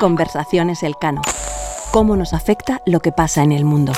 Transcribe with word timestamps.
Conversaciones 0.00 0.82
Elcano. 0.82 1.22
¿Cómo 1.92 2.16
nos 2.16 2.32
afecta 2.34 2.82
lo 2.86 2.98
que 3.00 3.12
pasa 3.12 3.42
en 3.42 3.52
el 3.52 3.64
mundo? 3.64 3.92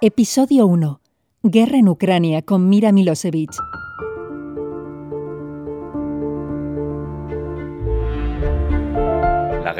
Episodio 0.00 0.66
1. 0.66 1.00
Guerra 1.42 1.78
en 1.78 1.88
Ucrania 1.88 2.42
con 2.42 2.68
Mira 2.68 2.92
Milosevic. 2.92 3.50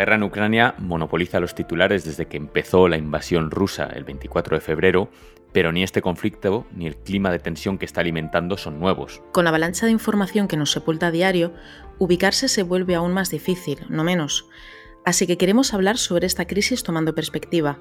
Guerra 0.01 0.15
en 0.15 0.23
Ucrania 0.23 0.75
monopoliza 0.79 1.41
los 1.41 1.55
titulares 1.55 2.05
desde 2.05 2.25
que 2.25 2.39
empezó 2.39 2.89
la 2.89 2.97
invasión 2.97 3.51
rusa 3.51 3.85
el 3.85 4.05
24 4.05 4.57
de 4.57 4.63
febrero, 4.63 5.11
pero 5.53 5.73
ni 5.73 5.83
este 5.83 6.01
conflicto 6.01 6.67
ni 6.75 6.87
el 6.87 6.97
clima 6.97 7.31
de 7.31 7.39
tensión 7.39 7.77
que 7.77 7.85
está 7.85 8.01
alimentando 8.01 8.57
son 8.57 8.81
nuevos. 8.81 9.21
Con 9.33 9.45
la 9.45 9.51
avalancha 9.51 9.85
de 9.85 9.93
información 9.93 10.49
que 10.49 10.57
nos 10.57 10.73
sepulta 10.73 11.09
a 11.09 11.11
diario, 11.11 11.53
ubicarse 11.99 12.49
se 12.49 12.63
vuelve 12.63 12.95
aún 12.95 13.13
más 13.13 13.29
difícil, 13.29 13.81
no 13.91 14.03
menos. 14.03 14.49
Así 15.05 15.27
que 15.27 15.37
queremos 15.37 15.75
hablar 15.75 15.99
sobre 15.99 16.27
esta 16.27 16.47
crisis 16.47 16.83
tomando 16.83 17.15
perspectiva, 17.15 17.77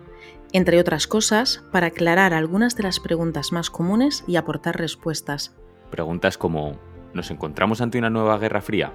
entre 0.52 0.78
otras 0.78 1.08
cosas, 1.08 1.64
para 1.72 1.88
aclarar 1.88 2.34
algunas 2.34 2.76
de 2.76 2.84
las 2.84 3.00
preguntas 3.00 3.54
más 3.54 3.70
comunes 3.70 4.26
y 4.28 4.36
aportar 4.36 4.78
respuestas. 4.78 5.56
Preguntas 5.90 6.38
como, 6.38 6.78
¿nos 7.14 7.32
encontramos 7.32 7.80
ante 7.80 7.98
una 7.98 8.10
nueva 8.10 8.38
guerra 8.40 8.60
fría? 8.60 8.92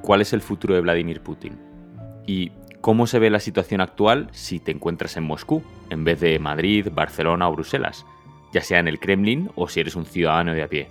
¿Cuál 0.00 0.22
es 0.22 0.32
el 0.32 0.40
futuro 0.40 0.74
de 0.74 0.80
Vladimir 0.80 1.20
Putin? 1.20 1.65
¿Y 2.26 2.52
cómo 2.80 3.06
se 3.06 3.18
ve 3.18 3.30
la 3.30 3.40
situación 3.40 3.80
actual 3.80 4.28
si 4.32 4.58
te 4.58 4.72
encuentras 4.72 5.16
en 5.16 5.24
Moscú, 5.24 5.62
en 5.90 6.04
vez 6.04 6.20
de 6.20 6.38
Madrid, 6.38 6.88
Barcelona 6.92 7.48
o 7.48 7.52
Bruselas, 7.52 8.04
ya 8.52 8.60
sea 8.60 8.80
en 8.80 8.88
el 8.88 8.98
Kremlin 8.98 9.50
o 9.54 9.68
si 9.68 9.80
eres 9.80 9.96
un 9.96 10.06
ciudadano 10.06 10.52
de 10.52 10.62
a 10.62 10.68
pie? 10.68 10.88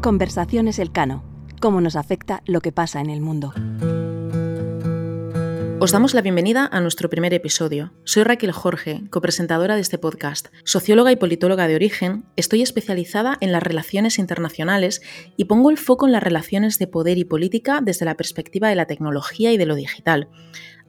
Conversaciones 0.00 0.78
Elcano. 0.78 1.22
¿Cómo 1.60 1.80
nos 1.82 1.94
afecta 1.94 2.42
lo 2.46 2.62
que 2.62 2.72
pasa 2.72 3.00
en 3.00 3.10
el 3.10 3.20
mundo? 3.20 3.52
Os 5.82 5.92
damos 5.92 6.12
la 6.12 6.20
bienvenida 6.20 6.68
a 6.70 6.82
nuestro 6.82 7.08
primer 7.08 7.32
episodio. 7.32 7.90
Soy 8.04 8.22
Raquel 8.22 8.52
Jorge, 8.52 9.00
copresentadora 9.08 9.76
de 9.76 9.80
este 9.80 9.96
podcast. 9.96 10.48
Socióloga 10.62 11.10
y 11.10 11.16
politóloga 11.16 11.66
de 11.68 11.74
origen, 11.74 12.26
estoy 12.36 12.60
especializada 12.60 13.38
en 13.40 13.50
las 13.50 13.62
relaciones 13.62 14.18
internacionales 14.18 15.00
y 15.38 15.46
pongo 15.46 15.70
el 15.70 15.78
foco 15.78 16.04
en 16.04 16.12
las 16.12 16.22
relaciones 16.22 16.78
de 16.78 16.86
poder 16.86 17.16
y 17.16 17.24
política 17.24 17.80
desde 17.82 18.04
la 18.04 18.18
perspectiva 18.18 18.68
de 18.68 18.74
la 18.74 18.84
tecnología 18.84 19.52
y 19.52 19.56
de 19.56 19.64
lo 19.64 19.74
digital. 19.74 20.28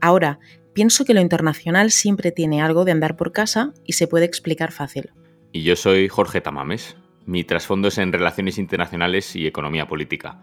Ahora, 0.01 0.39
pienso 0.73 1.05
que 1.05 1.13
lo 1.13 1.21
internacional 1.21 1.91
siempre 1.91 2.33
tiene 2.33 2.61
algo 2.61 2.83
de 2.83 2.91
andar 2.91 3.15
por 3.15 3.31
casa 3.31 3.73
y 3.85 3.93
se 3.93 4.09
puede 4.09 4.25
explicar 4.25 4.73
fácil. 4.73 5.11
Y 5.53 5.63
yo 5.63 5.77
soy 5.77 6.09
Jorge 6.09 6.41
Tamames. 6.41 6.97
Mi 7.25 7.45
trasfondo 7.45 7.87
es 7.87 7.97
en 7.97 8.11
relaciones 8.11 8.57
internacionales 8.57 9.37
y 9.37 9.47
economía 9.47 9.87
política. 9.87 10.41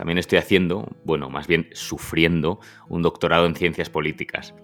También 0.00 0.16
estoy 0.16 0.38
haciendo, 0.38 0.96
bueno, 1.04 1.28
más 1.28 1.46
bien 1.46 1.68
sufriendo, 1.74 2.58
un 2.88 3.02
doctorado 3.02 3.44
en 3.44 3.54
ciencias 3.54 3.90
políticas. 3.90 4.54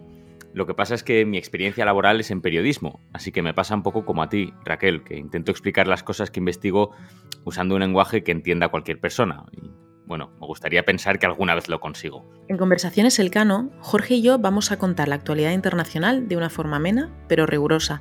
Lo 0.55 0.65
que 0.67 0.73
pasa 0.73 0.95
es 0.95 1.03
que 1.03 1.27
mi 1.27 1.37
experiencia 1.37 1.85
laboral 1.85 2.19
es 2.21 2.31
en 2.31 2.41
periodismo, 2.41 3.01
así 3.13 3.33
que 3.33 3.43
me 3.43 3.53
pasa 3.53 3.75
un 3.75 3.83
poco 3.83 4.07
como 4.07 4.23
a 4.23 4.31
ti, 4.31 4.55
Raquel, 4.65 5.05
que 5.05 5.19
intento 5.19 5.51
explicar 5.51 5.89
las 5.89 6.03
cosas 6.03 6.31
que 6.31 6.41
investigo 6.41 6.93
usando 7.45 7.75
un 7.75 7.83
lenguaje 7.83 8.25
que 8.25 8.33
entienda 8.33 8.71
cualquier 8.71 8.99
persona. 8.99 9.45
Y, 9.53 9.71
bueno, 10.07 10.31
me 10.41 10.47
gustaría 10.47 10.85
pensar 10.87 11.19
que 11.19 11.27
alguna 11.27 11.55
vez 11.55 11.69
lo 11.69 11.81
consigo. 11.81 12.25
En 12.49 12.57
Conversaciones 12.57 13.19
Elcano, 13.19 13.71
Jorge 13.81 14.15
y 14.15 14.23
yo 14.23 14.39
vamos 14.39 14.73
a 14.73 14.79
contar 14.79 15.09
la 15.09 15.17
actualidad 15.17 15.53
internacional 15.53 16.29
de 16.29 16.39
una 16.39 16.49
forma 16.49 16.77
amena, 16.77 17.11
pero 17.29 17.45
rigurosa. 17.45 18.01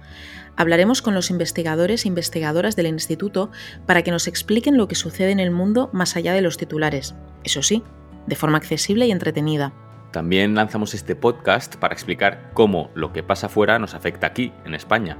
Hablaremos 0.57 1.01
con 1.01 1.13
los 1.13 1.29
investigadores 1.29 2.05
e 2.05 2.07
investigadoras 2.07 2.75
del 2.75 2.87
instituto 2.87 3.51
para 3.85 4.03
que 4.03 4.11
nos 4.11 4.27
expliquen 4.27 4.77
lo 4.77 4.87
que 4.87 4.95
sucede 4.95 5.31
en 5.31 5.39
el 5.39 5.51
mundo 5.51 5.89
más 5.91 6.15
allá 6.15 6.33
de 6.33 6.41
los 6.41 6.57
titulares. 6.57 7.15
Eso 7.43 7.61
sí, 7.61 7.83
de 8.27 8.35
forma 8.35 8.57
accesible 8.57 9.05
y 9.05 9.11
entretenida. 9.11 9.73
También 10.11 10.55
lanzamos 10.55 10.93
este 10.93 11.15
podcast 11.15 11.75
para 11.75 11.93
explicar 11.93 12.51
cómo 12.53 12.89
lo 12.95 13.11
que 13.11 13.21
pasa 13.21 13.49
fuera 13.49 13.79
nos 13.79 13.93
afecta 13.93 14.27
aquí, 14.27 14.53
en 14.63 14.73
España. 14.73 15.17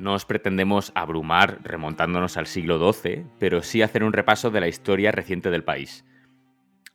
No 0.00 0.14
os 0.14 0.24
pretendemos 0.24 0.92
abrumar 0.94 1.60
remontándonos 1.62 2.38
al 2.38 2.46
siglo 2.46 2.80
XII, 2.80 3.26
pero 3.38 3.60
sí 3.62 3.82
hacer 3.82 4.02
un 4.02 4.14
repaso 4.14 4.50
de 4.50 4.60
la 4.60 4.66
historia 4.66 5.12
reciente 5.12 5.50
del 5.50 5.62
país. 5.62 6.06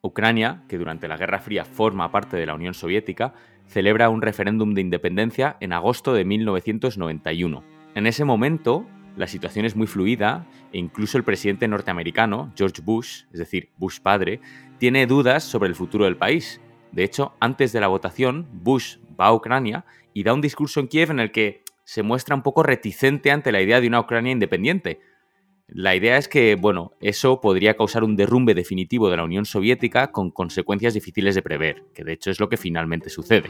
Ucrania, 0.01 0.63
que 0.67 0.79
durante 0.79 1.07
la 1.07 1.15
Guerra 1.15 1.39
Fría 1.39 1.65
forma 1.65 2.11
parte 2.11 2.35
de 2.35 2.47
la 2.47 2.55
Unión 2.55 2.73
Soviética, 2.73 3.35
celebra 3.67 4.09
un 4.09 4.23
referéndum 4.23 4.73
de 4.73 4.81
independencia 4.81 5.55
en 5.59 5.71
agosto 5.71 6.13
de 6.13 6.25
1991. 6.25 7.63
En 7.93 8.07
ese 8.07 8.25
momento, 8.25 8.87
la 9.15 9.27
situación 9.27 9.65
es 9.65 9.75
muy 9.75 9.85
fluida 9.85 10.47
e 10.73 10.79
incluso 10.79 11.19
el 11.19 11.23
presidente 11.23 11.67
norteamericano, 11.67 12.51
George 12.57 12.81
Bush, 12.83 13.25
es 13.31 13.37
decir, 13.37 13.69
Bush 13.77 13.99
padre, 13.99 14.41
tiene 14.79 15.05
dudas 15.05 15.43
sobre 15.43 15.69
el 15.69 15.75
futuro 15.75 16.05
del 16.05 16.17
país. 16.17 16.59
De 16.91 17.03
hecho, 17.03 17.33
antes 17.39 17.71
de 17.71 17.81
la 17.81 17.87
votación, 17.87 18.47
Bush 18.51 18.97
va 19.19 19.27
a 19.27 19.33
Ucrania 19.33 19.85
y 20.11 20.23
da 20.23 20.33
un 20.33 20.41
discurso 20.41 20.79
en 20.79 20.87
Kiev 20.87 21.11
en 21.11 21.19
el 21.19 21.31
que 21.31 21.64
se 21.85 22.03
muestra 22.03 22.35
un 22.35 22.41
poco 22.41 22.63
reticente 22.63 23.31
ante 23.31 23.51
la 23.51 23.61
idea 23.61 23.79
de 23.79 23.87
una 23.87 24.01
Ucrania 24.01 24.31
independiente. 24.31 24.99
La 25.67 25.95
idea 25.95 26.17
es 26.17 26.27
que, 26.27 26.55
bueno, 26.55 26.93
eso 26.99 27.39
podría 27.39 27.77
causar 27.77 28.03
un 28.03 28.15
derrumbe 28.15 28.53
definitivo 28.53 29.09
de 29.09 29.17
la 29.17 29.23
Unión 29.23 29.45
Soviética 29.45 30.11
con 30.11 30.31
consecuencias 30.31 30.93
difíciles 30.93 31.35
de 31.35 31.41
prever, 31.41 31.83
que 31.93 32.03
de 32.03 32.13
hecho 32.13 32.31
es 32.31 32.39
lo 32.39 32.49
que 32.49 32.57
finalmente 32.57 33.09
sucede. 33.09 33.49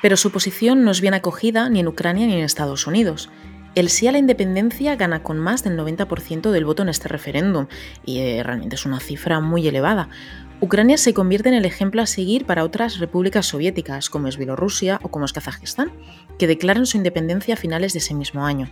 Pero 0.00 0.16
su 0.16 0.32
posición 0.32 0.84
no 0.84 0.90
es 0.90 1.00
bien 1.00 1.14
acogida 1.14 1.68
ni 1.68 1.78
en 1.78 1.86
Ucrania 1.86 2.26
ni 2.26 2.34
en 2.34 2.44
Estados 2.44 2.88
Unidos. 2.88 3.30
El 3.76 3.88
sí 3.88 4.06
a 4.06 4.12
la 4.12 4.18
independencia 4.18 4.96
gana 4.96 5.22
con 5.22 5.38
más 5.38 5.62
del 5.62 5.78
90% 5.78 6.50
del 6.50 6.64
voto 6.64 6.82
en 6.82 6.88
este 6.88 7.08
referéndum, 7.08 7.68
y 8.04 8.18
eh, 8.18 8.42
realmente 8.42 8.74
es 8.74 8.84
una 8.84 9.00
cifra 9.00 9.40
muy 9.40 9.66
elevada. 9.66 10.08
Ucrania 10.62 10.96
se 10.96 11.12
convierte 11.12 11.48
en 11.48 11.56
el 11.56 11.64
ejemplo 11.64 12.02
a 12.02 12.06
seguir 12.06 12.46
para 12.46 12.62
otras 12.62 13.00
repúblicas 13.00 13.46
soviéticas, 13.46 14.08
como 14.08 14.28
es 14.28 14.36
Bielorrusia 14.36 15.00
o 15.02 15.08
como 15.08 15.24
es 15.24 15.32
Kazajistán, 15.32 15.90
que 16.38 16.46
declaran 16.46 16.86
su 16.86 16.96
independencia 16.96 17.54
a 17.54 17.56
finales 17.56 17.92
de 17.92 17.98
ese 17.98 18.14
mismo 18.14 18.46
año. 18.46 18.70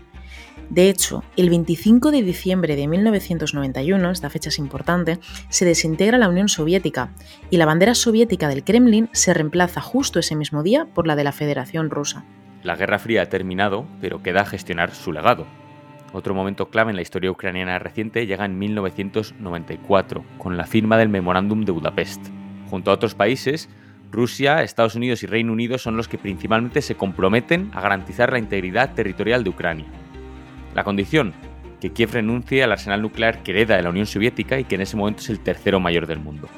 De 0.68 0.88
hecho, 0.88 1.24
el 1.36 1.50
25 1.50 2.12
de 2.12 2.22
diciembre 2.22 2.76
de 2.76 2.86
1991, 2.86 4.08
esta 4.08 4.30
fecha 4.30 4.50
es 4.50 4.60
importante, 4.60 5.18
se 5.48 5.64
desintegra 5.64 6.16
la 6.16 6.28
Unión 6.28 6.48
Soviética 6.48 7.12
y 7.50 7.56
la 7.56 7.66
bandera 7.66 7.96
soviética 7.96 8.46
del 8.46 8.62
Kremlin 8.62 9.08
se 9.10 9.34
reemplaza 9.34 9.80
justo 9.80 10.20
ese 10.20 10.36
mismo 10.36 10.62
día 10.62 10.86
por 10.94 11.08
la 11.08 11.16
de 11.16 11.24
la 11.24 11.32
Federación 11.32 11.90
Rusa. 11.90 12.24
La 12.62 12.76
Guerra 12.76 13.00
Fría 13.00 13.22
ha 13.22 13.26
terminado, 13.26 13.84
pero 14.00 14.22
queda 14.22 14.44
gestionar 14.44 14.94
su 14.94 15.10
legado. 15.10 15.44
Otro 16.12 16.34
momento 16.34 16.70
clave 16.70 16.90
en 16.90 16.96
la 16.96 17.02
historia 17.02 17.30
ucraniana 17.30 17.78
reciente 17.78 18.26
llega 18.26 18.44
en 18.44 18.58
1994, 18.58 20.24
con 20.38 20.56
la 20.56 20.66
firma 20.66 20.96
del 20.96 21.08
Memorándum 21.08 21.64
de 21.64 21.72
Budapest. 21.72 22.26
Junto 22.68 22.90
a 22.90 22.94
otros 22.94 23.14
países, 23.14 23.68
Rusia, 24.10 24.62
Estados 24.62 24.96
Unidos 24.96 25.22
y 25.22 25.26
Reino 25.26 25.52
Unido 25.52 25.78
son 25.78 25.96
los 25.96 26.08
que 26.08 26.18
principalmente 26.18 26.82
se 26.82 26.96
comprometen 26.96 27.70
a 27.72 27.80
garantizar 27.80 28.32
la 28.32 28.40
integridad 28.40 28.94
territorial 28.94 29.44
de 29.44 29.50
Ucrania. 29.50 29.86
La 30.74 30.82
condición, 30.82 31.32
que 31.80 31.92
Kiev 31.92 32.12
renuncie 32.12 32.64
al 32.64 32.72
arsenal 32.72 33.02
nuclear 33.02 33.42
que 33.42 33.52
hereda 33.52 33.76
de 33.76 33.82
la 33.82 33.90
Unión 33.90 34.06
Soviética 34.06 34.58
y 34.58 34.64
que 34.64 34.74
en 34.74 34.80
ese 34.82 34.96
momento 34.96 35.20
es 35.20 35.30
el 35.30 35.40
tercero 35.40 35.78
mayor 35.78 36.06
del 36.06 36.18
mundo. 36.18 36.48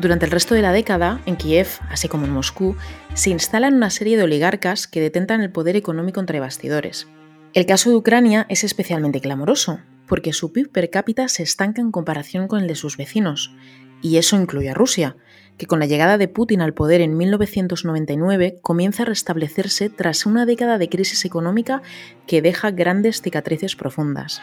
Durante 0.00 0.24
el 0.24 0.30
resto 0.30 0.54
de 0.54 0.62
la 0.62 0.72
década, 0.72 1.20
en 1.26 1.36
Kiev, 1.36 1.68
así 1.90 2.08
como 2.08 2.24
en 2.24 2.32
Moscú, 2.32 2.74
se 3.12 3.28
instalan 3.28 3.74
una 3.74 3.90
serie 3.90 4.16
de 4.16 4.22
oligarcas 4.22 4.86
que 4.86 5.02
detentan 5.02 5.42
el 5.42 5.52
poder 5.52 5.76
económico 5.76 6.20
entre 6.20 6.40
bastidores. 6.40 7.06
El 7.52 7.66
caso 7.66 7.90
de 7.90 7.96
Ucrania 7.96 8.46
es 8.48 8.64
especialmente 8.64 9.20
clamoroso, 9.20 9.80
porque 10.06 10.32
su 10.32 10.54
PIB 10.54 10.72
per 10.72 10.88
cápita 10.88 11.28
se 11.28 11.42
estanca 11.42 11.82
en 11.82 11.90
comparación 11.92 12.48
con 12.48 12.62
el 12.62 12.66
de 12.66 12.76
sus 12.76 12.96
vecinos, 12.96 13.54
y 14.00 14.16
eso 14.16 14.40
incluye 14.40 14.70
a 14.70 14.74
Rusia, 14.74 15.16
que 15.58 15.66
con 15.66 15.80
la 15.80 15.86
llegada 15.86 16.16
de 16.16 16.28
Putin 16.28 16.62
al 16.62 16.72
poder 16.72 17.02
en 17.02 17.18
1999 17.18 18.58
comienza 18.62 19.02
a 19.02 19.06
restablecerse 19.06 19.90
tras 19.90 20.24
una 20.24 20.46
década 20.46 20.78
de 20.78 20.88
crisis 20.88 21.26
económica 21.26 21.82
que 22.26 22.40
deja 22.40 22.70
grandes 22.70 23.20
cicatrices 23.20 23.76
profundas. 23.76 24.40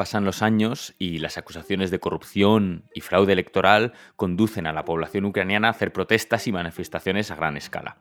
Pasan 0.00 0.24
los 0.24 0.40
años 0.40 0.94
y 0.98 1.18
las 1.18 1.36
acusaciones 1.36 1.90
de 1.90 2.00
corrupción 2.00 2.84
y 2.94 3.02
fraude 3.02 3.34
electoral 3.34 3.92
conducen 4.16 4.66
a 4.66 4.72
la 4.72 4.86
población 4.86 5.26
ucraniana 5.26 5.68
a 5.68 5.72
hacer 5.72 5.92
protestas 5.92 6.46
y 6.46 6.52
manifestaciones 6.52 7.30
a 7.30 7.34
gran 7.34 7.58
escala. 7.58 7.98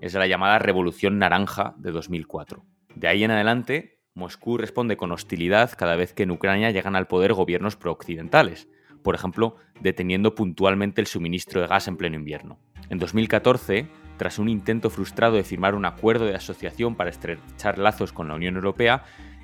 Es 0.00 0.14
la 0.14 0.28
llamada 0.28 0.60
Revolución 0.60 1.18
Naranja 1.18 1.74
de 1.78 1.90
2004. 1.90 2.64
De 2.94 3.08
ahí 3.08 3.24
en 3.24 3.32
adelante, 3.32 3.98
Moscú 4.14 4.56
responde 4.56 4.96
con 4.96 5.10
hostilidad 5.10 5.72
cada 5.76 5.96
vez 5.96 6.12
que 6.12 6.22
en 6.22 6.30
Ucrania 6.30 6.70
llegan 6.70 6.94
al 6.94 7.08
poder 7.08 7.34
gobiernos 7.34 7.74
prooccidentales, 7.74 8.68
por 9.02 9.16
ejemplo, 9.16 9.56
deteniendo 9.80 10.36
puntualmente 10.36 11.00
el 11.00 11.08
suministro 11.08 11.60
de 11.60 11.66
gas 11.66 11.88
en 11.88 11.96
pleno 11.96 12.14
invierno. 12.14 12.60
En 12.88 13.00
2014, 13.00 13.88
tras 14.16 14.38
un 14.38 14.48
intento 14.48 14.90
frustrado 14.90 15.34
de 15.34 15.42
firmar 15.42 15.74
un 15.74 15.86
acuerdo 15.86 16.24
de 16.24 16.36
asociación 16.36 16.94
para 16.94 17.10
estrechar 17.10 17.78
lazos 17.78 18.12
con 18.12 18.28
la 18.28 18.36
Unión 18.36 18.54
Europea, 18.54 19.02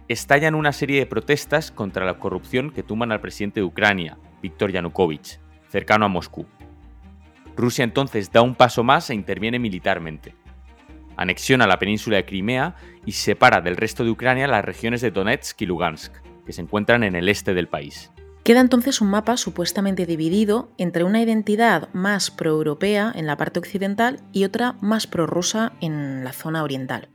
estallan 0.09 0.55
una 0.55 0.73
serie 0.73 0.99
de 0.99 1.07
protestas 1.07 1.71
contra 1.71 2.05
la 2.05 2.19
corrupción 2.19 2.71
que 2.71 2.83
tumban 2.83 3.13
al 3.13 3.21
presidente 3.21 3.61
de 3.61 3.65
Ucrania, 3.65 4.19
Viktor 4.43 4.73
Yanukovych, 4.73 5.39
cercano 5.69 6.07
a 6.07 6.09
Moscú. 6.09 6.47
Rusia 7.57 7.85
entonces 7.85 8.33
da 8.33 8.41
un 8.41 8.55
paso 8.55 8.83
más 8.83 9.11
e 9.11 9.15
interviene 9.15 9.59
militarmente. 9.59 10.35
Anexiona 11.17 11.67
la 11.67 11.79
península 11.79 12.17
de 12.17 12.25
Crimea 12.25 12.77
y 13.05 13.13
separa 13.13 13.61
del 13.61 13.77
resto 13.77 14.05
de 14.05 14.11
Ucrania 14.11 14.47
las 14.47 14.65
regiones 14.65 15.01
de 15.01 15.11
Donetsk 15.11 15.61
y 15.61 15.67
Lugansk, 15.67 16.15
que 16.47 16.53
se 16.53 16.63
encuentran 16.63 17.03
en 17.03 17.17
el 17.17 17.29
este 17.29 17.55
del 17.55 17.69
país. 17.69 18.11
Queda 18.45 18.61
entonces 18.61 19.03
un 19.03 19.11
mapa 19.11 19.37
supuestamente 19.37 20.07
dividido 20.07 20.71
entre 20.79 21.05
una 21.05 21.21
identidad 21.21 21.93
más 21.93 22.31
proeuropea 22.31 23.13
en 23.15 23.27
la 23.27 23.37
parte 23.37 23.59
occidental 23.59 24.21
y 24.33 24.45
otra 24.45 24.77
más 24.81 25.07
prorrusa 25.07 25.73
en 25.81 26.25
la 26.25 26.33
zona 26.33 26.63
oriental. 26.63 27.09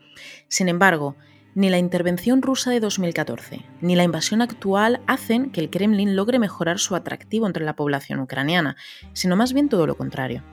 Sin 0.47 0.69
embargo, 0.69 1.15
ni 1.55 1.69
la 1.69 1.77
intervención 1.77 2.41
rusa 2.41 2.71
de 2.71 2.79
2014 2.79 3.65
ni 3.81 3.95
la 3.95 4.03
invasión 4.03 4.41
actual 4.41 5.01
hacen 5.07 5.51
que 5.51 5.61
el 5.61 5.69
Kremlin 5.69 6.15
logre 6.15 6.39
mejorar 6.39 6.79
su 6.79 6.95
atractivo 6.95 7.47
entre 7.47 7.65
la 7.65 7.75
población 7.75 8.19
ucraniana, 8.19 8.75
sino 9.13 9.35
más 9.35 9.53
bien 9.53 9.69
todo 9.69 9.87
lo 9.87 9.95
contrario. 9.95 10.43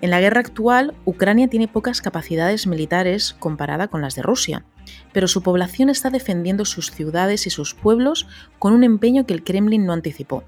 En 0.00 0.10
la 0.10 0.20
guerra 0.20 0.40
actual, 0.40 0.94
Ucrania 1.04 1.46
tiene 1.46 1.68
pocas 1.68 2.00
capacidades 2.00 2.66
militares 2.66 3.36
comparada 3.38 3.86
con 3.86 4.02
las 4.02 4.16
de 4.16 4.22
Rusia, 4.22 4.64
pero 5.12 5.28
su 5.28 5.42
población 5.42 5.90
está 5.90 6.10
defendiendo 6.10 6.64
sus 6.64 6.90
ciudades 6.90 7.46
y 7.46 7.50
sus 7.50 7.74
pueblos 7.74 8.26
con 8.58 8.72
un 8.72 8.82
empeño 8.82 9.26
que 9.26 9.34
el 9.34 9.44
Kremlin 9.44 9.86
no 9.86 9.92
anticipó, 9.92 10.42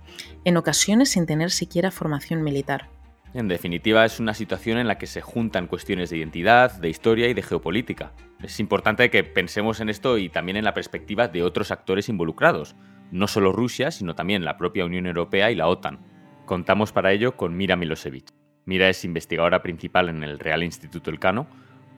en 0.44 0.56
ocasiones 0.56 1.10
sin 1.10 1.26
tener 1.26 1.52
siquiera 1.52 1.92
formación 1.92 2.42
militar. 2.42 2.90
En 3.34 3.48
definitiva, 3.48 4.04
es 4.04 4.20
una 4.20 4.32
situación 4.32 4.78
en 4.78 4.86
la 4.86 4.96
que 4.96 5.08
se 5.08 5.20
juntan 5.20 5.66
cuestiones 5.66 6.08
de 6.08 6.18
identidad, 6.18 6.78
de 6.78 6.88
historia 6.88 7.28
y 7.28 7.34
de 7.34 7.42
geopolítica. 7.42 8.12
Es 8.40 8.60
importante 8.60 9.10
que 9.10 9.24
pensemos 9.24 9.80
en 9.80 9.88
esto 9.88 10.18
y 10.18 10.28
también 10.28 10.56
en 10.56 10.62
la 10.62 10.72
perspectiva 10.72 11.26
de 11.26 11.42
otros 11.42 11.72
actores 11.72 12.08
involucrados, 12.08 12.76
no 13.10 13.26
solo 13.26 13.50
Rusia, 13.50 13.90
sino 13.90 14.14
también 14.14 14.44
la 14.44 14.56
propia 14.56 14.84
Unión 14.84 15.06
Europea 15.06 15.50
y 15.50 15.56
la 15.56 15.66
OTAN. 15.66 15.98
Contamos 16.46 16.92
para 16.92 17.10
ello 17.10 17.36
con 17.36 17.56
Mira 17.56 17.74
Milosevic. 17.74 18.30
Mira 18.66 18.88
es 18.88 19.04
investigadora 19.04 19.62
principal 19.62 20.08
en 20.10 20.22
el 20.22 20.38
Real 20.38 20.62
Instituto 20.62 21.10
Elcano, 21.10 21.48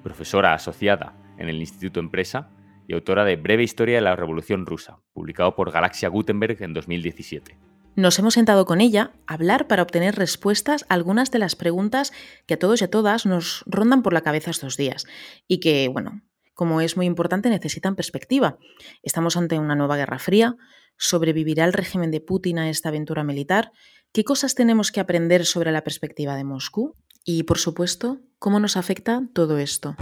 profesora 0.03 0.55
asociada 0.55 1.19
en 1.37 1.51
el 1.51 1.57
Instituto 1.57 2.01
Empresa 2.01 2.49
y 2.89 2.95
autora 2.95 3.27
de 3.27 3.37
Breve 3.37 3.63
Historia 3.63 3.97
de 3.97 4.01
la 4.01 4.17
Revolución 4.17 4.65
Rusa, 4.65 5.01
publicado 5.13 5.55
por 5.55 5.71
Galaxia 5.71 6.09
Gutenberg 6.09 6.63
en 6.63 6.73
2017. 6.73 7.59
Nos 7.97 8.19
hemos 8.19 8.35
sentado 8.35 8.67
con 8.67 8.81
ella 8.81 9.13
a 9.27 9.35
hablar 9.35 9.67
para 9.67 9.83
obtener 9.83 10.15
respuestas 10.15 10.85
a 10.89 10.95
algunas 10.95 11.31
de 11.31 11.39
las 11.39 11.57
preguntas 11.57 12.13
que 12.47 12.55
a 12.55 12.59
todos 12.59 12.81
y 12.81 12.85
a 12.85 12.91
todas 12.91 13.27
nos 13.27 13.65
rondan 13.67 14.03
por 14.03 14.13
la 14.13 14.21
cabeza 14.21 14.51
estos 14.51 14.77
días 14.77 15.07
y 15.49 15.59
que, 15.59 15.89
bueno, 15.89 16.23
como 16.55 16.81
es 16.81 16.97
muy 16.97 17.07
importante, 17.07 17.51
necesitan 17.51 17.97
perspectiva. 17.97 18.59
Estamos 19.03 19.37
ante 19.37 19.59
una 19.59 19.75
nueva 19.75 19.97
guerra 19.97 20.19
fría, 20.19 20.57
sobrevivirá 20.97 21.65
el 21.65 21.73
régimen 21.73 22.11
de 22.11 22.21
Putin 22.21 22.59
a 22.59 22.71
esta 22.71 22.91
aventura 22.91 23.25
militar, 23.25 23.73
¿Qué 24.17 24.25
cosas 24.25 24.55
tenemos 24.55 24.93
que 24.93 25.01
aprender 25.01 25.45
sobre 25.45 25.73
la 25.73 25.85
perspectiva 25.85 26.37
de 26.37 26.45
Moscú? 26.45 26.95
Y, 27.23 27.43
por 27.43 27.59
supuesto, 27.59 28.21
¿cómo 28.39 28.61
nos 28.61 28.79
afecta 28.79 29.29
todo 29.35 29.59
esto? 29.59 29.95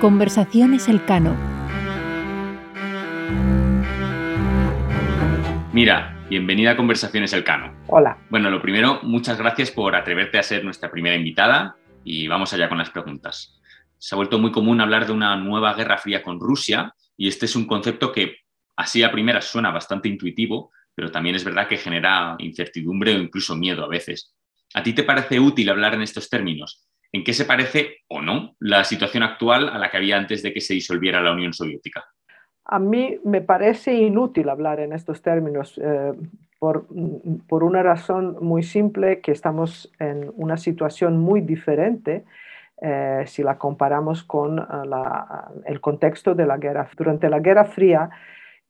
Conversaciones 0.00 0.88
Elcano. 0.88 1.53
Mira, 5.74 6.24
bienvenida 6.30 6.70
a 6.70 6.76
Conversaciones 6.76 7.32
Elcano. 7.32 7.74
Hola. 7.88 8.16
Bueno, 8.30 8.48
lo 8.48 8.62
primero, 8.62 9.00
muchas 9.02 9.38
gracias 9.38 9.72
por 9.72 9.96
atreverte 9.96 10.38
a 10.38 10.44
ser 10.44 10.64
nuestra 10.64 10.88
primera 10.88 11.16
invitada 11.16 11.74
y 12.04 12.28
vamos 12.28 12.52
allá 12.52 12.68
con 12.68 12.78
las 12.78 12.90
preguntas. 12.90 13.60
Se 13.98 14.14
ha 14.14 14.16
vuelto 14.16 14.38
muy 14.38 14.52
común 14.52 14.80
hablar 14.80 15.04
de 15.04 15.12
una 15.12 15.34
nueva 15.34 15.74
guerra 15.74 15.98
fría 15.98 16.22
con 16.22 16.38
Rusia 16.38 16.94
y 17.16 17.26
este 17.26 17.46
es 17.46 17.56
un 17.56 17.66
concepto 17.66 18.12
que 18.12 18.36
así 18.76 19.02
a 19.02 19.10
primeras 19.10 19.46
suena 19.46 19.72
bastante 19.72 20.08
intuitivo, 20.08 20.70
pero 20.94 21.10
también 21.10 21.34
es 21.34 21.42
verdad 21.42 21.66
que 21.66 21.76
genera 21.76 22.36
incertidumbre 22.38 23.16
o 23.16 23.18
incluso 23.18 23.56
miedo 23.56 23.84
a 23.84 23.88
veces. 23.88 24.32
¿A 24.74 24.82
ti 24.84 24.92
te 24.92 25.02
parece 25.02 25.40
útil 25.40 25.70
hablar 25.70 25.94
en 25.94 26.02
estos 26.02 26.30
términos? 26.30 26.86
¿En 27.10 27.24
qué 27.24 27.32
se 27.32 27.46
parece 27.46 28.04
o 28.06 28.22
no 28.22 28.54
la 28.60 28.84
situación 28.84 29.24
actual 29.24 29.68
a 29.68 29.78
la 29.78 29.90
que 29.90 29.96
había 29.96 30.18
antes 30.18 30.40
de 30.44 30.52
que 30.52 30.60
se 30.60 30.74
disolviera 30.74 31.20
la 31.20 31.32
Unión 31.32 31.52
Soviética? 31.52 32.04
A 32.64 32.78
mí 32.78 33.18
me 33.24 33.40
parece 33.40 33.94
inútil 33.94 34.48
hablar 34.48 34.80
en 34.80 34.92
estos 34.92 35.22
términos 35.22 35.78
eh, 35.82 36.12
por, 36.58 36.86
por, 37.46 37.62
una 37.62 37.82
razón 37.82 38.38
muy 38.40 38.62
simple, 38.62 39.20
que 39.20 39.32
estamos 39.32 39.92
en 39.98 40.32
una 40.36 40.56
situación 40.56 41.18
muy 41.18 41.42
diferente 41.42 42.24
eh, 42.80 43.24
si 43.26 43.42
la 43.42 43.58
comparamos 43.58 44.24
con 44.24 44.58
eh, 44.58 44.62
la, 44.86 45.50
el 45.66 45.80
contexto 45.80 46.34
de 46.34 46.46
la 46.46 46.56
guerra. 46.56 46.88
Durante 46.96 47.28
la 47.28 47.40
Guerra 47.40 47.64
Fría, 47.66 48.10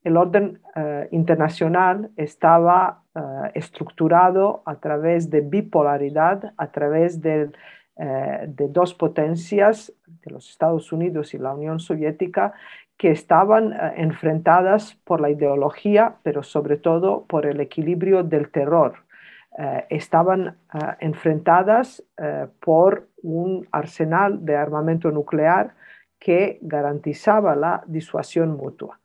el 0.04 0.18
orden 0.18 0.60
eh, 0.76 1.08
internacional 1.12 2.10
estaba 2.16 3.02
eh, 3.14 3.20
estructurado 3.54 4.62
a 4.66 4.76
través 4.76 5.30
de 5.30 5.40
bipolaridad, 5.40 6.52
a 6.58 6.66
través 6.70 7.22
de, 7.22 7.50
eh, 7.96 8.44
de, 8.46 8.68
dos 8.68 8.92
potencias, 8.92 9.92
de 10.06 10.30
los 10.30 10.50
Estados 10.50 10.92
Unidos 10.92 11.32
y 11.32 11.38
la 11.38 11.54
Unión 11.54 11.80
Soviética, 11.80 12.52
que 12.96 13.10
estaban 13.10 13.74
enfrentadas 13.96 14.94
por 15.04 15.20
la 15.20 15.30
ideología, 15.30 16.16
pero 16.22 16.42
sobre 16.42 16.76
todo 16.76 17.24
por 17.26 17.46
el 17.46 17.60
equilibrio 17.60 18.22
del 18.22 18.50
terror. 18.50 18.94
estaban 19.88 20.56
enfrentadas 21.00 22.02
por 22.60 23.08
un 23.22 23.66
arsenal 23.72 24.44
de 24.44 24.56
armamento 24.56 25.10
nuclear 25.10 25.74
que 26.18 26.58
garantizaba 26.62 27.54
la 27.54 27.82
disuasión 27.86 28.56
mutua. 28.56 28.98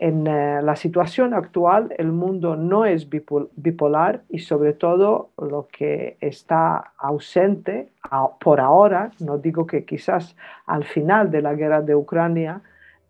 En 0.00 0.26
eh, 0.26 0.62
la 0.62 0.76
situación 0.76 1.34
actual, 1.34 1.94
el 1.98 2.10
mundo 2.10 2.56
no 2.56 2.86
es 2.86 3.06
bipolar 3.10 4.22
y 4.30 4.38
sobre 4.38 4.72
todo 4.72 5.32
lo 5.36 5.68
que 5.70 6.16
está 6.22 6.94
ausente 6.96 7.92
por 8.40 8.60
ahora, 8.60 9.10
no 9.20 9.36
digo 9.36 9.66
que 9.66 9.84
quizás 9.84 10.36
al 10.64 10.84
final 10.84 11.30
de 11.30 11.42
la 11.42 11.54
guerra 11.54 11.82
de 11.82 11.94
Ucrania 11.94 12.62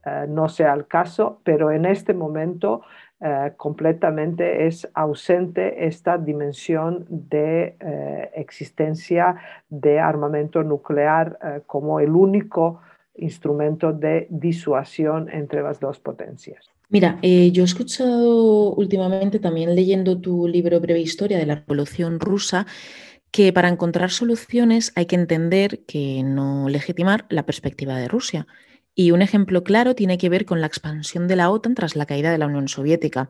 eh, 0.05 0.27
no 0.29 0.49
sea 0.49 0.75
el 0.75 0.87
caso, 0.87 1.41
pero 1.45 1.71
en 1.71 1.87
este 1.87 2.15
momento 2.15 2.83
eh, 3.21 3.53
completamente 3.57 4.67
es 4.67 4.89
ausente 4.95 5.87
esta 5.87 6.17
dimensión 6.19 7.07
de 7.09 7.77
existencia 8.35 9.37
de 9.69 10.01
armamento 10.01 10.63
nuclear 10.63 11.63
como 11.67 12.01
el 12.01 12.11
único 12.11 12.81
instrumento 13.17 13.93
de 13.93 14.27
disuasión 14.31 15.29
entre 15.31 15.63
las 15.63 15.81
dos 15.81 15.99
potencias. 15.99 16.71
Mira, 16.91 17.21
eh, 17.23 17.53
yo 17.53 17.63
he 17.63 17.67
escuchado 17.67 18.75
últimamente, 18.75 19.39
también 19.39 19.77
leyendo 19.77 20.21
tu 20.21 20.49
libro 20.49 20.81
Breve 20.81 20.99
Historia 20.99 21.39
de 21.39 21.47
la 21.47 21.55
Revolución 21.55 22.19
Rusa, 22.19 22.67
que 23.31 23.53
para 23.53 23.69
encontrar 23.69 24.11
soluciones 24.11 24.93
hay 24.97 25.07
que 25.07 25.15
entender 25.15 25.85
que 25.87 26.23
no 26.25 26.69
legitimar 26.69 27.27
la 27.29 27.47
perspectiva 27.47 27.97
de 27.97 28.09
Rusia. 28.09 28.49
Y 28.95 29.13
un 29.13 29.23
ejemplo 29.23 29.63
claro 29.65 29.95
tiene 29.95 30.19
que 30.19 30.29
ver 30.29 30.45
con 30.45 30.61
la 30.61 30.67
expansión 30.67 31.29
de 31.29 31.37
la 31.37 31.51
OTAN 31.51 31.75
tras 31.75 31.97
la 31.97 32.07
caída 32.07 32.31
de 32.31 32.39
la 32.39 32.47
Unión 32.47 32.69
Soviética. 32.69 33.29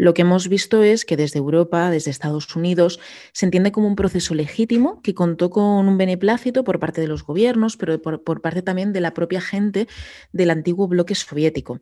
Lo 0.00 0.14
que 0.14 0.22
hemos 0.22 0.48
visto 0.48 0.82
es 0.82 1.04
que 1.04 1.18
desde 1.18 1.40
Europa, 1.40 1.90
desde 1.90 2.10
Estados 2.10 2.56
Unidos, 2.56 3.00
se 3.34 3.44
entiende 3.44 3.70
como 3.70 3.86
un 3.86 3.96
proceso 3.96 4.34
legítimo 4.34 5.02
que 5.02 5.12
contó 5.12 5.50
con 5.50 5.88
un 5.88 5.98
beneplácito 5.98 6.64
por 6.64 6.80
parte 6.80 7.02
de 7.02 7.06
los 7.06 7.22
gobiernos, 7.22 7.76
pero 7.76 8.00
por, 8.00 8.40
parte 8.40 8.62
también 8.62 8.94
de 8.94 9.02
la 9.02 9.12
propia 9.12 9.42
gente 9.42 9.88
del 10.32 10.48
antiguo 10.48 10.88
bloque 10.88 11.14
soviético. 11.14 11.80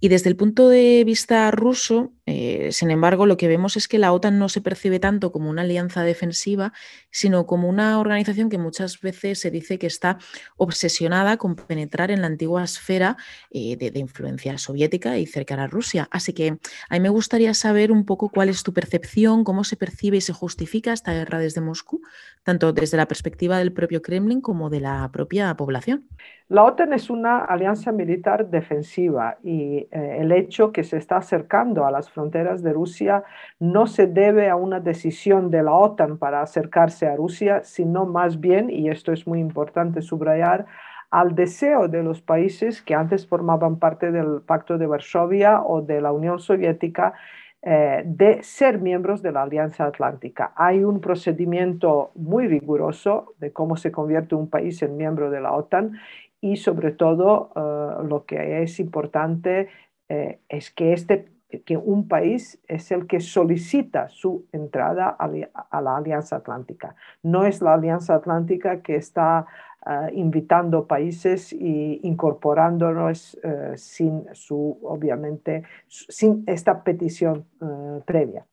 Y 0.00 0.08
desde 0.08 0.30
el 0.30 0.34
punto 0.34 0.68
de 0.68 1.04
vista 1.04 1.48
ruso, 1.52 2.12
eh, 2.26 2.70
sin 2.72 2.90
embargo, 2.90 3.24
lo 3.24 3.36
que 3.36 3.46
vemos 3.46 3.76
es 3.76 3.86
que 3.86 3.98
la 3.98 4.12
OTAN 4.12 4.40
no 4.40 4.48
se 4.48 4.60
percibe 4.60 4.98
tanto 4.98 5.30
como 5.30 5.48
una 5.48 5.62
alianza 5.62 6.02
defensiva, 6.02 6.72
sino 7.12 7.46
como 7.46 7.68
una 7.68 8.00
organización 8.00 8.50
que 8.50 8.58
muchas 8.58 9.00
veces 9.00 9.38
se 9.38 9.52
dice 9.52 9.78
que 9.78 9.86
está 9.86 10.18
obsesionada 10.56 11.36
con 11.36 11.54
penetrar 11.54 12.10
en 12.10 12.20
la 12.20 12.26
antigua 12.26 12.64
esfera 12.64 13.16
eh, 13.52 13.76
de, 13.76 13.96
influencia 14.00 14.58
soviética 14.58 15.18
y 15.18 15.26
cercana 15.26 15.64
a 15.64 15.66
Rusia. 15.68 16.08
Así 16.10 16.32
que 16.32 16.58
a 16.88 16.94
mí 16.94 17.00
me 17.00 17.10
gustaría 17.10 17.54
saber 17.60 17.92
un 17.92 18.04
poco 18.04 18.30
cuál 18.30 18.48
es 18.48 18.62
tu 18.62 18.72
percepción, 18.72 19.44
cómo 19.44 19.64
se 19.64 19.76
percibe 19.76 20.16
y 20.16 20.20
se 20.20 20.32
justifica 20.32 20.92
esta 20.92 21.12
guerra 21.12 21.38
desde 21.38 21.60
Moscú, 21.60 22.00
tanto 22.42 22.72
desde 22.72 22.96
la 22.96 23.06
perspectiva 23.06 23.58
del 23.58 23.72
propio 23.72 24.00
Kremlin 24.02 24.40
como 24.40 24.70
de 24.70 24.80
la 24.80 25.08
propia 25.12 25.54
población. 25.54 26.04
La 26.48 26.64
OTAN 26.64 26.92
es 26.92 27.10
una 27.10 27.38
alianza 27.44 27.92
militar 27.92 28.48
defensiva 28.50 29.38
y 29.42 29.86
eh, 29.90 30.18
el 30.20 30.32
hecho 30.32 30.72
que 30.72 30.82
se 30.82 30.96
está 30.96 31.18
acercando 31.18 31.86
a 31.86 31.90
las 31.90 32.10
fronteras 32.10 32.62
de 32.62 32.72
Rusia 32.72 33.22
no 33.60 33.86
se 33.86 34.06
debe 34.06 34.48
a 34.48 34.56
una 34.56 34.80
decisión 34.80 35.50
de 35.50 35.62
la 35.62 35.74
OTAN 35.74 36.18
para 36.18 36.42
acercarse 36.42 37.06
a 37.06 37.14
Rusia, 37.14 37.62
sino 37.62 38.06
más 38.06 38.40
bien, 38.40 38.70
y 38.70 38.88
esto 38.88 39.12
es 39.12 39.26
muy 39.26 39.38
importante 39.38 40.02
subrayar, 40.02 40.66
al 41.10 41.34
deseo 41.34 41.88
de 41.88 42.02
los 42.02 42.20
países 42.22 42.82
que 42.82 42.94
antes 42.94 43.26
formaban 43.26 43.78
parte 43.78 44.12
del 44.12 44.42
Pacto 44.42 44.78
de 44.78 44.86
Varsovia 44.86 45.60
o 45.62 45.82
de 45.82 46.00
la 46.00 46.12
Unión 46.12 46.38
Soviética 46.38 47.14
eh, 47.62 48.02
de 48.06 48.42
ser 48.42 48.78
miembros 48.78 49.20
de 49.20 49.32
la 49.32 49.42
Alianza 49.42 49.84
Atlántica. 49.84 50.54
Hay 50.56 50.82
un 50.82 51.02
procedimiento 51.02 52.10
muy 52.14 52.48
riguroso 52.48 53.34
de 53.38 53.52
cómo 53.52 53.76
se 53.76 53.92
convierte 53.92 54.34
un 54.34 54.48
país 54.48 54.80
en 54.80 54.96
miembro 54.96 55.30
de 55.30 55.42
la 55.42 55.52
OTAN 55.52 55.92
y 56.40 56.56
sobre 56.56 56.92
todo 56.92 57.52
eh, 57.54 58.08
lo 58.08 58.24
que 58.24 58.62
es 58.62 58.80
importante 58.80 59.68
eh, 60.08 60.38
es 60.48 60.70
que, 60.70 60.94
este, 60.94 61.26
que 61.66 61.76
un 61.76 62.08
país 62.08 62.58
es 62.66 62.90
el 62.92 63.06
que 63.06 63.20
solicita 63.20 64.08
su 64.08 64.46
entrada 64.52 65.14
a 65.18 65.80
la 65.82 65.96
Alianza 65.98 66.36
Atlántica. 66.36 66.94
No 67.22 67.44
es 67.44 67.60
la 67.60 67.74
Alianza 67.74 68.14
Atlántica 68.14 68.80
que 68.80 68.96
está 68.96 69.46
Ah, 69.82 70.10
invitando 70.12 70.86
países 70.86 71.54
e 71.54 72.00
incorporándonos 72.02 73.34
uh, 73.42 73.74
sin 73.76 74.26
su, 74.34 74.78
obviamente, 74.82 75.62
sin 75.88 76.44
esta 76.46 76.84
petición 76.84 77.46
uh, 77.62 78.02
previa. 78.04 78.44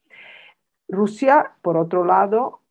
Rusia, 0.88 1.52
por 1.62 1.76
otro 1.76 2.06
lado, 2.06 2.62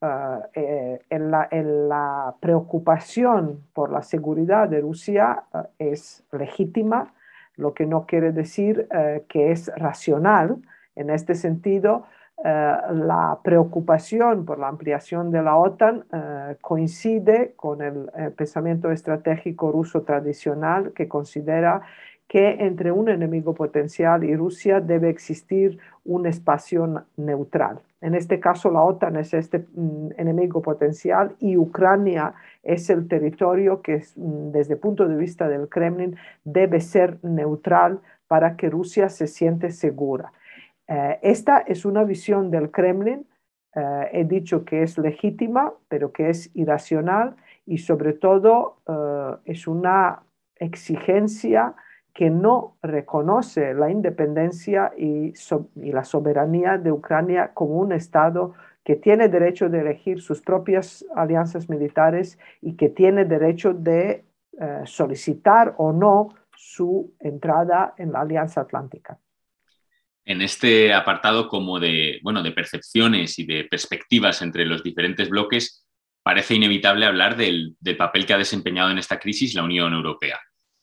eh, 0.55 1.01
en, 1.11 1.31
la, 1.31 1.47
en, 1.51 1.87
la, 1.91 2.35
preocupación 2.41 3.61
por 3.75 3.93
la 3.93 4.01
seguridad 4.01 4.71
de 4.71 4.81
Rusia 4.81 5.45
es 5.79 6.25
legítima, 6.33 7.13
lo 7.57 7.75
que 7.75 7.85
no 7.85 8.07
quiere 8.07 8.33
decir 8.33 8.89
que 9.29 9.53
es 9.53 9.71
racional. 9.77 10.57
En 10.95 11.11
este 11.11 11.35
sentido, 11.35 12.05
eh, 12.05 12.11
la 12.45 13.39
preocupación 13.43 14.45
por 14.45 14.59
la 14.59 14.69
ampliación 14.69 15.31
de 15.31 15.43
la 15.43 15.57
OTAN 15.57 16.05
eh, 16.13 16.57
coincide 16.61 17.55
con 17.57 17.81
el, 17.81 18.11
pensamiento 18.37 18.91
estratégico 18.91 19.73
ruso 19.73 20.03
tradicional 20.03 20.93
que 20.93 21.09
considera 21.09 21.83
que 22.29 22.65
entre 22.65 22.93
un 22.93 23.09
enemigo 23.09 23.55
potencial 23.55 24.25
y 24.25 24.35
Rusia 24.37 24.81
debe 24.81 25.09
existir 25.09 25.79
un 26.05 26.27
espacio 26.27 27.05
neutral. 27.17 27.81
En 28.01 28.15
este 28.15 28.41
caso, 28.41 28.71
la 28.71 28.83
OTAN 28.83 29.17
es 29.17 29.33
este 29.33 29.65
mm, 29.75 30.11
enemigo 30.19 30.61
potencial 30.61 31.35
y 31.39 31.57
Ucrania 31.57 32.35
es 32.63 32.91
el 32.91 33.09
territorio 33.09 33.81
que, 33.81 34.03
mm, 34.17 34.51
desde 34.51 34.75
el 34.75 34.81
punto 34.81 35.09
de 35.09 35.17
vista 35.17 35.49
del 35.49 35.69
Kremlin, 35.69 36.17
debe 36.45 36.81
ser 36.81 37.19
neutral 37.23 38.01
para 38.29 38.57
que 38.57 38.69
Rusia 38.69 39.09
se 39.09 39.27
siente 39.27 39.71
segura. 39.71 40.33
Eh, 40.89 41.19
esta 41.23 41.59
es 41.59 41.85
una 41.85 42.05
visión 42.05 42.51
del 42.51 42.71
Kremlin, 42.71 43.27
eh, 43.75 44.09
he 44.13 44.25
dicho 44.25 44.65
que 44.65 44.83
es 44.83 44.99
legítima, 44.99 45.73
pero 45.89 46.13
que 46.13 46.31
es 46.31 46.51
irracional 46.55 47.37
y 47.67 47.79
sobre 47.79 48.13
todo 48.13 48.79
eh, 48.89 49.37
es 49.53 49.67
una 49.67 50.23
exigencia 50.57 51.75
que 52.15 52.31
no 52.31 52.77
reconoce 52.83 53.75
la 53.75 53.91
independencia 53.91 54.93
y, 54.97 55.35
la 55.75 56.05
soberanía 56.05 56.79
de 56.79 56.93
Ucrania 56.93 57.51
como 57.53 57.77
un 57.77 57.93
Estado 57.93 58.55
que 58.85 58.97
tiene 58.97 59.29
derecho 59.29 59.69
de 59.69 59.81
elegir 59.81 60.23
sus 60.23 60.41
propias 60.41 61.05
alianzas 61.15 61.69
militares 61.69 62.39
y 62.63 62.77
que 62.77 62.89
tiene 62.89 63.25
derecho 63.25 63.75
de 63.75 64.25
solicitar 64.85 65.75
o 65.77 65.93
no 65.93 66.31
su 66.55 67.13
entrada 67.19 67.93
en 67.99 68.13
la 68.13 68.21
Alianza 68.21 68.63
Atlántica 68.63 69.19
en 70.27 70.43
este 70.43 70.93
apartado 70.93 71.49
como 71.49 71.79
de, 71.79 72.19
bueno, 72.23 72.43
de 72.43 72.51
percepciones 72.51 73.39
y 73.39 73.47
de 73.47 73.65
perspectivas 73.65 74.43
entre 74.43 74.67
los 74.67 74.83
diferentes 74.83 75.31
bloques, 75.31 75.87
parece 76.23 76.57
inevitable 76.57 77.07
hablar 77.07 77.37
del, 77.37 77.77
papel 77.97 78.27
que 78.27 78.35
ha 78.35 78.39
desempeñado 78.39 78.91
en 78.91 78.99
esta 78.99 79.21
crisis 79.21 79.55
la 79.55 79.63
Unión 79.63 79.95
Europea. 79.95 80.41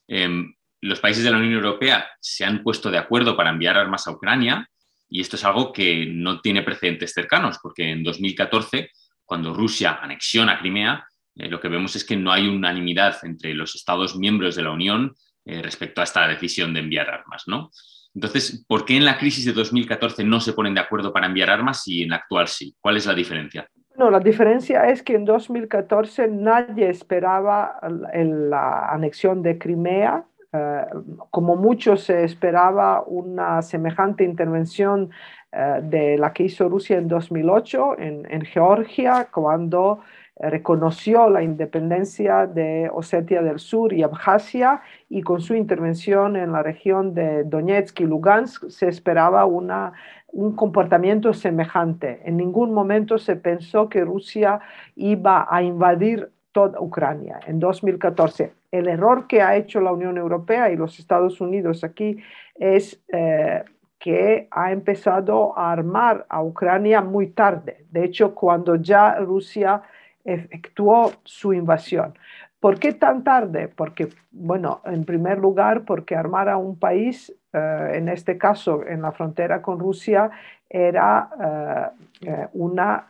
Em, 0.07 0.55
los 0.81 1.01
países 1.01 1.25
de 1.25 1.31
la 1.31 1.38
Unión 1.38 1.53
Europea 1.53 2.09
se 2.21 2.45
han 2.45 2.63
puesto 2.63 2.89
de 2.89 2.97
acuerdo 2.97 3.35
para 3.35 3.50
enviar 3.50 3.77
armas 3.77 4.07
a 4.07 4.12
Ucrania 4.12 4.69
y 5.09 5.19
esto 5.19 5.35
es 5.35 5.43
algo 5.43 5.73
que 5.73 6.05
no 6.05 6.39
tiene 6.39 6.63
precedentes 6.63 7.12
cercanos, 7.12 7.59
porque 7.62 7.91
en 7.91 8.01
2014, 8.01 8.91
cuando 9.25 9.53
Rusia 9.53 10.00
anexiona 10.01 10.57
Crimea, 10.57 11.05
eh, 11.35 11.50
lo 11.50 11.59
que 11.59 11.67
vemos 11.67 11.97
es 11.97 12.05
que 12.05 12.15
no 12.15 12.31
hay 12.31 12.47
unanimidad 12.47 13.17
entre 13.23 13.53
los 13.53 13.75
Estados 13.75 14.15
miembros 14.15 14.55
de 14.55 14.63
la 14.63 14.71
Unión 14.71 15.13
eh, 15.45 15.62
respecto 15.62 16.00
a 16.00 16.05
esta 16.05 16.25
decisión 16.27 16.73
de 16.73 16.79
enviar 16.79 17.09
armas. 17.09 17.43
¿no? 17.47 17.71
Entonces, 18.15 18.63
¿por 18.67 18.86
qué 18.86 18.98
en 18.98 19.05
la 19.05 19.17
crisis 19.17 19.46
de 19.46 19.53
2014 19.53 20.24
no 20.24 20.39
se 20.39 20.53
ponen 20.53 20.74
de 20.74 20.82
acuerdo 20.82 21.12
para 21.12 21.25
enviar 21.25 21.50
armas 21.50 21.88
y 21.88 22.03
en 22.03 22.10
la 22.10 22.17
actual 22.17 22.48
sí? 22.48 22.75
¿Cuál 22.79 22.98
es 22.98 23.05
la 23.05 23.13
diferencia? 23.13 23.67
No, 23.96 24.10
la 24.10 24.20
diferencia 24.20 24.89
es 24.89 25.03
que 25.03 25.15
en 25.15 25.25
2014 25.25 26.27
nadie 26.27 26.89
esperaba 26.89 27.79
la 27.82 28.89
anexión 28.89 29.41
de 29.41 29.58
Crimea. 29.58 30.25
Eh, 30.51 30.86
como 31.29 31.55
mucho 31.55 31.96
se 31.96 32.24
esperaba 32.24 33.03
una 33.05 33.62
semejante 33.62 34.24
intervención 34.24 35.10
eh, 35.51 35.79
de 35.84 36.17
la 36.17 36.34
que 36.34 36.43
hizo 36.43 36.70
Rusia 36.70 36.98
en 36.98 37.08
2008 37.08 38.00
en, 38.00 38.27
en 38.32 38.41
Georgia, 38.46 39.27
cuando 39.32 40.01
reconoció 40.40 41.30
la 41.30 41.44
independencia 41.44 42.48
de 42.48 42.90
Osetia 42.92 43.42
del 43.42 43.60
Sur 43.60 43.94
y 43.94 44.04
Abjasia 44.04 44.82
y 45.10 45.22
con 45.22 45.42
su 45.42 45.56
intervención 45.56 46.36
en 46.36 46.52
la 46.52 46.63
región 46.63 47.13
de 47.13 47.44
Donetsk 47.44 48.02
y 48.02 48.06
Lugansk 48.06 48.70
se 48.70 48.88
esperaba 48.88 49.46
una, 49.46 49.94
un 50.28 50.56
comportamiento 50.56 51.34
semejante. 51.34 52.22
En 52.25 52.38
ningún 52.38 52.74
momento 52.74 53.18
se 53.18 53.36
pensó 53.36 53.90
que 53.90 54.04
Rusia 54.04 54.60
iba 54.96 55.48
a 55.50 55.62
invadir 55.62 56.32
toda 56.52 56.80
Ucrania 56.80 57.40
en 57.48 57.60
2014. 57.60 58.54
El 58.72 58.88
error 58.88 59.28
que 59.28 59.42
ha 59.42 59.56
hecho 59.56 59.82
la 59.82 59.92
Unión 59.92 60.18
Europea 60.18 60.72
y 60.72 60.75
los 60.75 60.98
Estados 61.00 61.42
Unidos 61.42 61.84
aquí 61.84 62.18
es 62.56 63.00
eh, 63.10 63.63
que 64.00 64.48
ha 64.52 64.72
empezado 64.72 65.58
a 65.58 65.72
armar 65.72 66.25
a 66.28 66.44
Ucrania 66.44 67.02
muy 67.02 67.28
tarde. 67.28 67.86
De 67.90 68.04
hecho, 68.04 68.36
cuando 68.36 68.75
ya 68.75 69.16
Rusia 69.16 69.82
efectuó 70.24 71.12
su 71.24 71.53
invasión. 71.53 72.13
¿Por 72.60 72.80
qué 72.80 72.94
tan 72.94 73.24
tarde? 73.24 73.68
Porque, 73.68 74.08
bueno, 74.32 74.82
en 74.86 75.03
primer 75.03 75.38
lugar, 75.38 75.84
porque 75.84 76.15
armar 76.15 76.48
a 76.48 76.58
un 76.58 76.80
país, 76.80 77.34
eh, 77.51 77.92
en 77.96 78.08
este 78.08 78.38
caso 78.38 78.86
en 78.88 79.01
la 79.01 79.12
frontera 79.12 79.62
con 79.62 79.80
Rusia, 79.80 80.32
era 80.70 81.94
eh, 82.24 82.30
eh, 82.32 82.48
una 82.53 83.08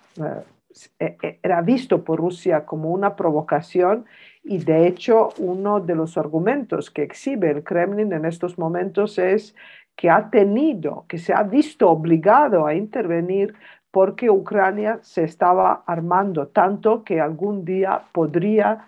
era 1.43 1.61
visto 1.61 2.03
por 2.03 2.19
Rusia 2.19 2.65
como 2.65 2.89
una 2.89 3.15
provocación 3.15 4.05
y 4.43 4.57
de 4.57 4.87
hecho 4.87 5.29
uno 5.37 5.79
de 5.79 5.93
los 5.93 6.17
argumentos 6.17 6.89
que 6.89 7.03
exhibe 7.03 7.51
el 7.51 7.63
Kremlin 7.63 8.11
en 8.11 8.25
estos 8.25 8.57
momentos 8.57 9.19
es 9.19 9.55
que 9.95 10.09
ha 10.09 10.29
tenido, 10.29 11.05
que 11.07 11.19
se 11.19 11.33
ha 11.33 11.43
visto 11.43 11.89
obligado 11.89 12.65
a 12.65 12.73
intervenir 12.73 13.53
porque 13.93 14.27
Ucrania 14.27 14.97
se 15.03 15.23
estaba 15.23 15.83
armando 15.85 16.47
tanto 16.47 17.03
que 17.03 17.21
algún 17.21 17.63
día 17.63 18.01
podría 18.11 18.87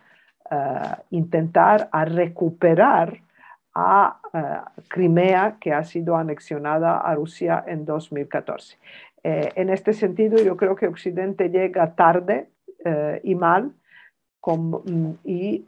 eh, 0.49 0.55
intentar 1.11 1.89
recuperar 1.91 3.15
a 3.75 4.19
eh, 4.33 4.81
Crimea, 4.87 5.57
que 5.61 5.73
ha 5.73 5.83
sido 5.83 6.17
anexionada 6.17 6.97
a 6.97 7.13
Rusia 7.13 7.63
en 7.67 7.85
2014. 7.85 8.79
Eh, 9.23 9.51
en 9.53 9.69
este 9.69 9.93
sentido, 9.93 10.41
yo 10.41 10.57
creo 10.57 10.75
que 10.75 10.87
Occidente 10.87 11.49
llega 11.49 11.93
tarde 11.93 12.49
y 13.21 13.35
mal, 13.35 13.73
mm, 14.45 15.11
y, 15.23 15.65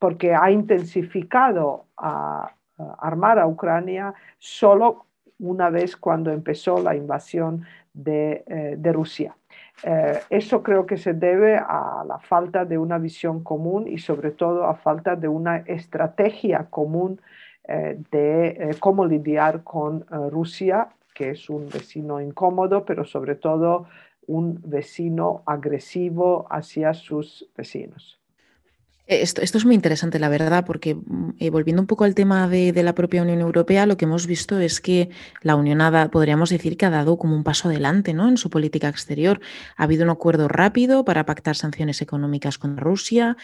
porque 0.00 0.34
ha 0.34 0.50
intensificado 0.50 1.86
a 1.96 2.52
armar 2.98 3.38
a 3.38 3.46
Ucrania 3.46 4.14
solo 4.38 5.06
una 5.38 5.70
vez 5.70 5.96
cuando 5.96 6.30
empezó 6.30 6.80
la 6.82 6.94
invasión 6.94 7.64
eh, 7.96 8.74
de, 8.76 8.92
Rusia. 8.92 9.36
Eh, 9.84 10.20
eso 10.28 10.64
creo 10.64 10.84
que 10.84 10.96
se 10.96 11.14
debe 11.14 11.56
a 11.56 12.04
la 12.04 12.18
falta 12.18 12.64
de 12.64 12.76
una 12.76 12.98
visión 12.98 13.44
común 13.44 13.86
y 13.86 13.98
sobre 13.98 14.32
todo 14.32 14.64
a 14.64 14.74
falta 14.74 15.14
de 15.14 15.28
una 15.28 15.58
estrategia 15.58 16.66
común 16.70 17.20
eh, 17.68 17.96
de 18.10 18.76
cómo 18.80 19.06
lidiar 19.06 19.62
con 19.62 20.04
Rusia, 20.30 20.88
que 21.14 21.30
es 21.30 21.48
un 21.48 21.68
vecino 21.68 22.20
incómodo, 22.20 22.84
pero 22.84 23.04
sobre 23.04 23.36
todo 23.36 23.86
un 24.26 24.60
vecino 24.64 25.42
agresivo 25.46 26.46
hacia 26.50 26.94
sus 26.94 27.48
vecinos. 27.56 28.18
Eh, 29.06 29.20
esto, 29.20 29.42
es 29.42 29.64
muy 29.66 29.74
interesante, 29.74 30.18
la 30.18 30.30
verdad, 30.30 30.64
porque 30.64 30.94
mm, 30.94 31.30
eh, 31.38 31.50
volviendo 31.50 31.82
un 31.82 31.86
poco 31.86 32.04
al 32.04 32.14
tema 32.14 32.48
de, 32.48 32.72
la 32.82 32.94
propia 32.94 33.22
Unión 33.22 33.40
Europea, 33.40 33.84
lo 33.86 33.96
que 33.96 34.06
hemos 34.06 34.26
visto 34.26 34.58
es 34.58 34.80
que 34.80 35.10
la 35.42 35.56
Unión 35.56 35.80
ha, 35.82 36.10
podríamos 36.10 36.48
decir 36.50 36.76
que 36.76 36.86
ha 36.86 36.90
dado 36.90 37.18
como 37.18 37.36
un 37.36 37.44
paso 37.44 37.68
adelante 37.68 38.14
¿no? 38.14 38.28
en 38.28 38.38
su 38.38 38.48
política 38.48 38.88
exterior. 38.88 39.40
Ha 39.76 39.84
habido 39.84 40.04
un 40.04 40.10
acuerdo 40.10 40.48
rápido 40.48 41.04
para 41.04 41.26
pactar 41.26 41.56
sanciones 41.56 42.00
económicas 42.00 42.56
con 42.56 42.76
Rusia, 42.78 43.36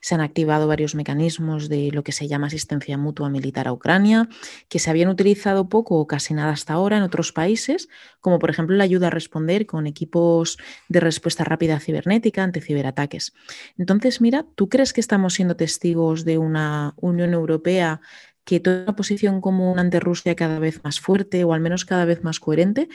se 0.00 0.14
han 0.14 0.20
activado 0.20 0.68
varios 0.68 0.94
mecanismos 0.94 1.68
de 1.68 1.90
lo 1.92 2.04
que 2.04 2.12
se 2.12 2.28
llama 2.28 2.46
asistencia 2.46 2.96
mutua 2.96 3.28
militar 3.28 3.66
a 3.66 3.72
Ucrania, 3.72 4.28
que 4.68 4.78
se 4.78 4.90
habían 4.90 5.08
utilizado 5.08 5.68
poco 5.68 5.96
o 5.96 6.06
casi 6.06 6.34
nada 6.34 6.52
hasta 6.52 6.74
ahora 6.74 6.96
en 6.96 7.02
otros 7.02 7.32
países, 7.32 7.88
como 8.20 8.38
por 8.38 8.50
ejemplo 8.50 8.76
la 8.76 8.84
ayuda 8.84 9.08
a 9.08 9.10
responder 9.10 9.66
con 9.66 9.86
equipos 9.86 10.58
de 10.88 11.00
respuesta 11.00 11.44
rápida 11.44 11.80
cibernética 11.80 12.42
ante 12.42 12.60
ciberataques. 12.60 13.32
Entonces, 13.76 14.20
mira, 14.20 14.46
¿tú 14.54 14.68
crees 14.68 14.92
que 14.92 15.00
estamos 15.08 15.32
siendo 15.32 15.56
testigos 15.56 16.26
de 16.26 16.36
una 16.36 16.92
Unión 17.00 17.32
Europea 17.32 18.02
que 18.44 18.60
toma 18.60 18.82
una 18.82 18.94
posición 18.94 19.40
común 19.40 19.78
ante 19.78 20.00
Rusia 20.00 20.36
cada 20.36 20.58
vez 20.58 20.84
más 20.84 21.00
fuerte 21.00 21.44
o 21.44 21.54
al 21.54 21.60
menos 21.60 21.86
cada 21.86 22.04
vez 22.04 22.22
más 22.22 22.40
coherente? 22.40 22.88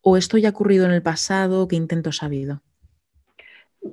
¿O 0.00 0.16
esto 0.16 0.36
ya 0.36 0.48
ha 0.48 0.50
ocurrido 0.50 0.84
en 0.84 0.90
el 0.90 1.02
pasado? 1.02 1.68
¿Qué 1.68 1.76
intentos 1.76 2.22
ha 2.22 2.26
habido? 2.26 2.60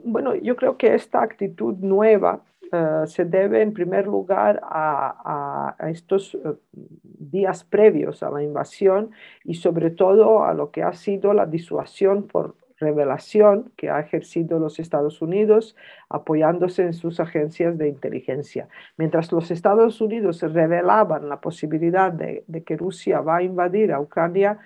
Bueno, 0.04 0.34
yo 0.34 0.56
creo 0.56 0.76
que 0.76 0.96
esta 0.96 1.22
actitud 1.22 1.76
nueva 1.76 2.42
eh, 2.72 3.04
se 3.06 3.26
debe 3.26 3.62
en 3.62 3.74
primer 3.74 4.08
lugar 4.08 4.60
a, 4.64 5.76
estos 5.92 6.34
eh, 6.34 6.40
días 6.74 7.64
previos 7.64 8.24
a 8.24 8.32
la 8.32 8.42
invasión 8.42 9.12
y 9.44 9.54
sobre 9.54 9.92
todo 9.92 10.44
a 10.44 10.56
lo 10.56 10.72
que 10.72 10.82
ha 10.82 10.94
sido 10.94 11.32
la 11.34 11.46
disuasión 11.46 12.24
por 12.28 12.56
revelación 12.80 13.72
que 13.76 13.90
ha 13.90 14.00
ejercido 14.00 14.60
los 14.60 14.80
Estados 14.80 15.22
Unidos 15.22 15.76
apoyándose 16.10 16.84
en 16.84 16.94
sus 16.94 17.20
agencias 17.20 17.78
de 17.78 17.90
inteligencia. 17.90 18.68
Mientras 18.98 19.32
los 19.32 19.52
Estados 19.52 20.00
Unidos 20.02 20.42
revelaban 20.42 21.30
la 21.30 21.42
posibilidad 21.42 22.12
de, 22.12 22.44
que 22.66 22.78
Rusia 22.78 23.22
va 23.22 23.38
a 23.38 23.44
invadir 23.44 23.92
a 23.92 24.00
Ucrania, 24.00 24.60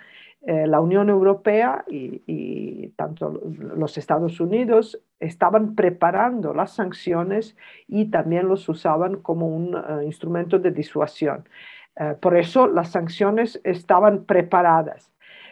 eh, 0.43 0.65
la 0.65 0.81
Unión 0.81 1.09
Europea 1.09 1.85
y, 1.87 2.87
tanto 2.95 3.39
los 3.75 3.97
Estados 3.97 4.39
Unidos 4.39 4.99
estaban 5.19 5.75
preparando 5.75 6.53
las 6.53 6.71
sanciones 6.71 7.55
y 7.87 8.05
también 8.05 8.47
los 8.47 8.67
usaban 8.67 9.17
como 9.17 9.47
un 9.47 9.75
eh, 9.75 10.05
instrumento 10.05 10.57
de 10.57 10.71
disuasión. 10.71 11.47
Eh, 11.95 12.15
por 12.19 12.35
eso 12.37 12.67
las 12.67 12.91
sanciones 12.91 13.61
estaban 13.63 14.25
preparadas. 14.25 15.11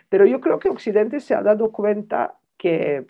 Pero 0.09 0.25
yo 0.25 0.41
creo 0.41 0.57
que 0.59 0.69
Occidente 0.69 1.19
se 1.19 1.35
ha 1.35 1.43
dado 1.43 1.71
cuenta 1.71 2.38
que, 2.59 3.07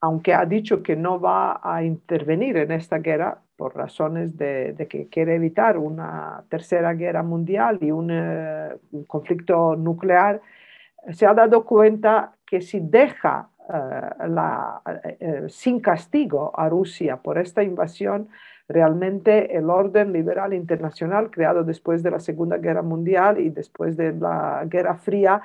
aunque 0.00 0.34
ha 0.34 0.44
dicho 0.46 0.82
que 0.82 0.96
no 0.96 1.20
va 1.20 1.60
a 1.62 1.84
intervenir 1.84 2.56
en 2.56 2.72
esta 2.72 2.98
guerra 2.98 3.40
por 3.56 3.76
razones 3.76 4.36
de, 4.36 4.74
que 4.90 5.08
quiere 5.08 5.36
evitar 5.36 5.78
una 5.78 6.42
tercera 6.48 6.94
guerra 6.94 7.22
mundial 7.22 7.78
y 7.80 7.92
un, 7.92 8.08
eh, 8.10 8.76
conflicto 9.06 9.76
nuclear, 9.76 10.40
se 11.10 11.26
ha 11.26 11.34
dado 11.34 11.64
cuenta 11.64 12.32
que 12.44 12.60
si 12.60 12.80
deja 12.80 13.50
eh, 13.72 15.16
eh, 15.20 15.44
sin 15.48 15.80
castigo 15.80 16.50
a 16.58 16.68
Rusia 16.68 17.18
por 17.18 17.38
esta 17.38 17.62
invasión, 17.62 18.28
realmente 18.68 19.56
el 19.56 19.68
orden 19.68 20.12
liberal 20.12 20.54
internacional 20.54 21.30
creado 21.30 21.62
después 21.62 22.02
de 22.02 22.10
la 22.10 22.20
Segunda 22.20 22.56
Guerra 22.56 22.82
Mundial 22.82 23.38
y 23.38 23.50
después 23.50 23.96
de 23.96 24.12
la 24.12 24.64
Guerra 24.66 24.96
Fría 24.96 25.42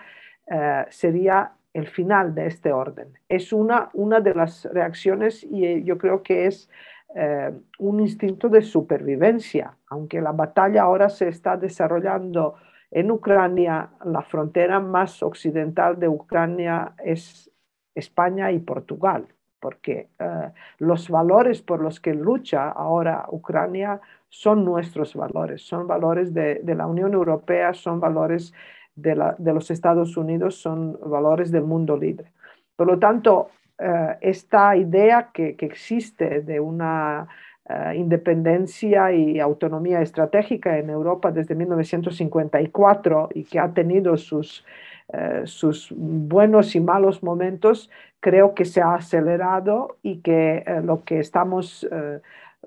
sería 0.90 1.57
el 1.78 1.88
final 1.88 2.34
de 2.34 2.48
este 2.48 2.72
orden. 2.72 3.10
Es 3.30 3.54
una, 3.54 3.90
una 3.94 4.20
de 4.20 4.34
las 4.34 4.66
reacciones 4.66 5.44
y 5.44 5.66
eh, 5.66 5.84
yo 5.84 5.98
creo 5.98 6.24
que 6.24 6.48
es 6.48 6.70
eh, 7.16 7.52
un 7.78 8.00
instinto 8.00 8.50
de 8.50 8.62
supervivencia. 8.64 9.78
Aunque 9.90 10.20
la 10.20 10.32
batalla 10.32 10.84
ahora 10.84 11.10
se 11.10 11.28
está 11.28 11.56
desarrollando 11.56 12.56
en 12.90 13.12
Ucrania, 13.12 13.90
la 14.06 14.24
frontera 14.24 14.80
más 14.80 15.22
occidental 15.22 16.00
de 16.00 16.08
Ucrania 16.08 16.94
es 17.04 17.52
España 17.94 18.52
y 18.52 18.60
Portugal, 18.60 19.28
porque 19.60 20.10
eh, 20.18 20.52
los 20.80 21.10
valores 21.10 21.62
por 21.62 21.82
los 21.82 22.00
que 22.00 22.14
lucha 22.14 22.72
ahora 22.72 23.26
Ucrania 23.30 24.02
son 24.30 24.66
nuestros 24.66 25.16
valores, 25.16 25.62
son 25.62 25.88
valores 25.88 26.34
de, 26.34 26.56
de 26.64 26.76
la 26.76 26.88
Unión 26.88 27.14
Europea, 27.14 27.74
son 27.74 28.00
valores 28.00 28.54
de, 28.98 29.54
los 29.54 29.72
Estados 29.72 30.18
Unidos 30.18 30.56
son 30.56 31.00
valores 31.06 31.52
del 31.52 31.64
mundo 31.64 31.96
libre. 31.96 32.32
Por 32.76 32.88
lo 32.88 33.00
tanto, 33.00 33.50
eh, 33.78 34.16
esta 34.22 34.76
idea 34.76 35.30
que, 35.32 35.56
existe 35.60 36.42
de 36.42 36.60
una 36.60 37.28
eh, 37.70 37.94
independencia 37.96 39.12
y 39.12 39.40
autonomía 39.40 40.02
estratégica 40.02 40.78
en 40.78 40.90
Europa 40.90 41.32
desde 41.32 41.56
1954 41.56 43.30
y 43.36 43.44
que 43.44 43.60
ha 43.60 43.72
tenido 43.72 44.18
sus, 44.18 44.66
eh, 45.14 45.44
sus 45.46 45.94
buenos 45.96 46.76
y 46.76 46.82
malos 46.82 47.22
momentos, 47.22 47.92
creo 48.20 48.56
que 48.56 48.66
se 48.66 48.82
ha 48.82 48.96
acelerado 48.96 49.98
y 50.02 50.22
que 50.22 50.66
lo 50.84 51.04
que 51.04 51.20
estamos 51.20 51.88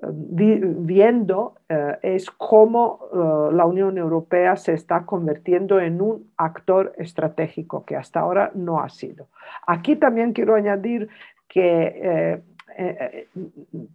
viendo 0.09 1.55
eh, 1.69 1.97
es 2.01 2.31
cómo 2.31 3.07
eh, 3.13 3.53
la 3.55 3.65
Unión 3.65 3.97
Europea 3.97 4.55
se 4.55 4.73
está 4.73 5.05
convirtiendo 5.05 5.79
en 5.79 6.01
un 6.01 6.31
actor 6.37 6.93
estratégico 6.97 7.85
que 7.85 7.95
hasta 7.95 8.19
ahora 8.19 8.51
no 8.55 8.81
ha 8.81 8.89
sido. 8.89 9.27
Aquí 9.67 9.95
también 9.95 10.33
quiero 10.33 10.55
añadir 10.55 11.09
que 11.47 12.41
eh, 12.77 13.27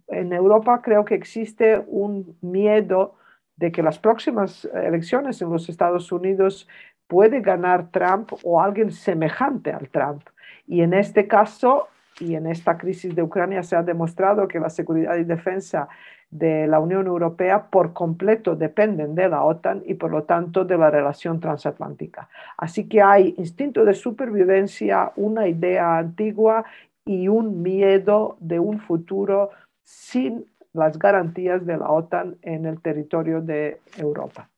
en 0.07 0.33
Europa 0.33 0.81
creo 0.81 1.03
que 1.03 1.15
existe 1.15 1.83
un 1.87 2.37
miedo 2.41 3.15
de 3.57 3.71
que 3.71 3.81
las 3.81 3.97
próximas 3.97 4.65
elecciones 4.73 5.41
en 5.41 5.49
los 5.49 5.67
Estados 5.67 6.11
Unidos 6.11 6.67
puede 7.07 7.41
ganar 7.41 7.89
Trump 7.89 8.31
o 8.43 8.61
alguien 8.61 8.91
semejante 8.91 9.71
al 9.71 9.89
Trump. 9.89 10.21
Y 10.67 10.81
en 10.81 10.93
este 10.93 11.27
caso 11.27 11.87
y 12.19 12.35
en 12.35 12.47
esta 12.47 12.77
crisis 12.77 13.15
de 13.15 13.23
Ucrania 13.23 13.63
se 13.63 13.75
ha 13.75 13.83
demostrado 13.83 14.47
que 14.47 14.59
la 14.59 14.69
seguridad 14.69 15.15
y 15.17 15.23
defensa 15.23 15.87
de 16.29 16.67
la 16.67 16.79
Unión 16.79 17.07
Europea 17.07 17.67
por 17.69 17.93
completo 17.93 18.55
dependen 18.55 19.15
de 19.15 19.29
la 19.29 19.43
OTAN 19.43 19.83
y 19.85 19.93
por 19.93 20.11
lo 20.11 20.23
tanto 20.23 20.65
de 20.65 20.77
la 20.77 20.89
relación 20.89 21.39
transatlántica. 21.39 22.29
Así 22.57 22.87
que 22.87 23.01
hay 23.01 23.33
instinto 23.37 23.85
de 23.85 23.93
supervivencia, 23.93 25.11
una 25.15 25.47
idea 25.47 25.97
antigua 25.97 26.65
y 27.05 27.29
un 27.29 27.61
miedo 27.61 28.35
de 28.39 28.59
un 28.59 28.79
futuro 28.79 29.51
sin 29.83 30.45
las 30.73 30.99
garantías 30.99 31.65
de 31.65 31.77
la 31.77 31.89
OTAN 31.89 32.35
en 32.41 32.65
el 32.65 32.81
territorio 32.81 33.41
de 33.41 33.79
Europa. 33.97 34.49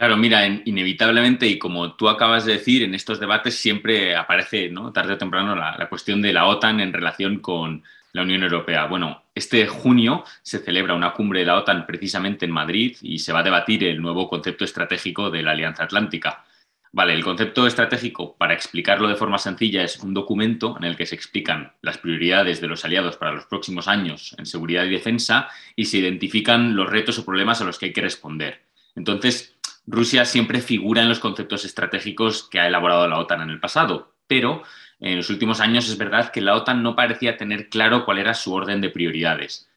Claro, 0.00 0.16
mira, 0.16 0.46
inevitablemente, 0.46 1.46
y 1.46 1.58
como 1.58 1.92
tú 1.92 2.08
acabas 2.08 2.46
de 2.46 2.54
decir, 2.54 2.82
en 2.84 2.94
estos 2.94 3.20
debates 3.20 3.54
siempre 3.56 4.16
aparece, 4.16 4.72
tarde 4.94 5.12
o 5.12 5.18
temprano, 5.18 5.54
la, 5.54 5.88
cuestión 5.90 6.22
de 6.22 6.32
la 6.32 6.46
OTAN 6.46 6.80
en 6.80 6.94
relación 6.94 7.40
con 7.40 7.84
la 8.14 8.22
Unión 8.22 8.42
Europea. 8.42 8.86
Bueno, 8.86 9.24
este 9.34 9.66
junio 9.66 10.24
se 10.40 10.60
celebra 10.60 10.94
una 10.94 11.12
cumbre 11.12 11.40
de 11.40 11.46
la 11.46 11.58
OTAN 11.58 11.84
precisamente 11.84 12.46
en 12.46 12.50
Madrid 12.50 12.96
y 13.02 13.18
se 13.18 13.34
va 13.34 13.40
a 13.40 13.42
debatir 13.42 13.84
el 13.84 14.00
nuevo 14.00 14.26
concepto 14.26 14.64
estratégico 14.64 15.30
de 15.30 15.42
la 15.42 15.50
Alianza 15.50 15.84
Atlántica. 15.84 16.46
Vale, 16.92 17.12
el 17.12 17.22
concepto 17.22 17.66
estratégico, 17.66 18.38
para 18.38 18.54
explicarlo 18.54 19.06
de 19.06 19.16
forma 19.16 19.36
sencilla, 19.36 19.84
es 19.84 19.98
un 19.98 20.14
documento 20.14 20.78
en 20.78 20.84
el 20.84 20.96
que 20.96 21.04
se 21.04 21.14
explican 21.14 21.74
las 21.82 21.98
prioridades 21.98 22.62
de 22.62 22.68
los 22.68 22.86
aliados 22.86 23.18
para 23.18 23.32
los 23.32 23.44
próximos 23.44 23.86
años 23.86 24.34
en 24.38 24.46
seguridad 24.46 24.86
y 24.86 24.88
defensa 24.92 25.48
y 25.76 25.84
se 25.84 25.98
identifican 25.98 26.74
los 26.74 26.88
retos 26.88 27.18
o 27.18 27.26
problemas 27.26 27.60
a 27.60 27.64
los 27.64 27.78
que 27.78 27.84
hay 27.84 27.92
que 27.92 28.00
responder. 28.00 28.62
Entonces, 28.96 29.59
Rusia 29.90 30.24
siempre 30.24 30.60
figura 30.60 31.02
en 31.02 31.08
los 31.08 31.18
conceptos 31.18 31.64
estratégicos 31.64 32.48
que 32.48 32.60
ha 32.60 32.68
elaborado 32.68 33.08
la 33.08 33.18
OTAN 33.18 33.42
en 33.42 33.50
el 33.50 33.58
pasado, 33.58 34.14
pero 34.28 34.62
en 35.00 35.16
los 35.16 35.30
últimos 35.30 35.60
años 35.60 35.88
es 35.88 35.98
verdad 35.98 36.30
que 36.30 36.40
la 36.40 36.54
OTAN 36.54 36.82
no 36.82 36.94
parecía 36.94 37.36
tener 37.36 37.68
claro 37.68 38.04
cuál 38.04 38.18
era 38.18 38.34
su 38.34 38.54
orden 38.54 38.80
de 38.80 38.90
prioridades. 38.90 39.68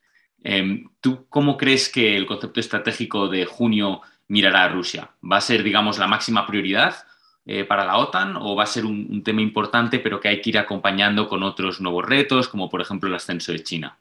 Em, 0.44 0.90
¿Tú 1.02 1.26
cómo 1.30 1.58
crees 1.58 1.90
que 1.90 2.16
el 2.16 2.28
concepto 2.28 2.60
estratégico 2.60 3.28
de 3.28 3.46
junio 3.46 4.02
mirará 4.28 4.66
a 4.66 4.70
Rusia? 4.70 5.10
¿Va 5.24 5.38
a 5.38 5.42
ser, 5.42 5.64
digamos, 5.64 5.98
la 5.98 6.08
máxima 6.08 6.46
prioridad 6.46 6.96
eh, 7.46 7.64
para 7.64 7.86
la 7.86 7.98
OTAN 7.98 8.38
o 8.38 8.56
va 8.56 8.64
a 8.64 8.68
ser 8.68 8.86
un, 8.86 9.24
tema 9.24 9.42
importante 9.42 10.00
pero 10.00 10.20
que 10.20 10.28
hay 10.28 10.42
que 10.42 10.52
ir 10.52 10.60
acompañando 10.60 11.28
con 11.28 11.42
otros 11.42 11.82
nuevos 11.82 12.06
retos, 12.06 12.48
como 12.48 12.70
por 12.70 12.82
ejemplo 12.82 13.10
el 13.10 13.16
ascenso 13.16 13.52
de 13.52 13.64
China? 13.64 13.98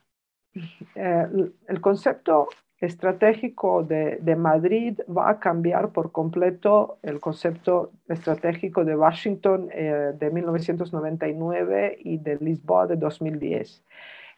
Eh, 0.95 1.27
el 1.69 1.81
concepto 1.81 2.49
estratégico 2.83 3.85
de, 3.85 4.37
Madrid 4.37 4.99
va 5.09 5.31
a 5.31 5.39
cambiar 5.39 5.91
por 5.91 6.11
completo 6.11 6.99
el 7.03 7.21
concepto 7.21 7.93
estratégico 8.09 8.85
de 8.85 8.97
Washington 8.97 9.69
eh, 9.73 10.13
de 10.19 10.31
1999 10.31 11.99
y 12.01 12.19
de 12.19 12.37
Lisboa 12.37 12.89
de 12.89 12.97
2010. 12.97 13.85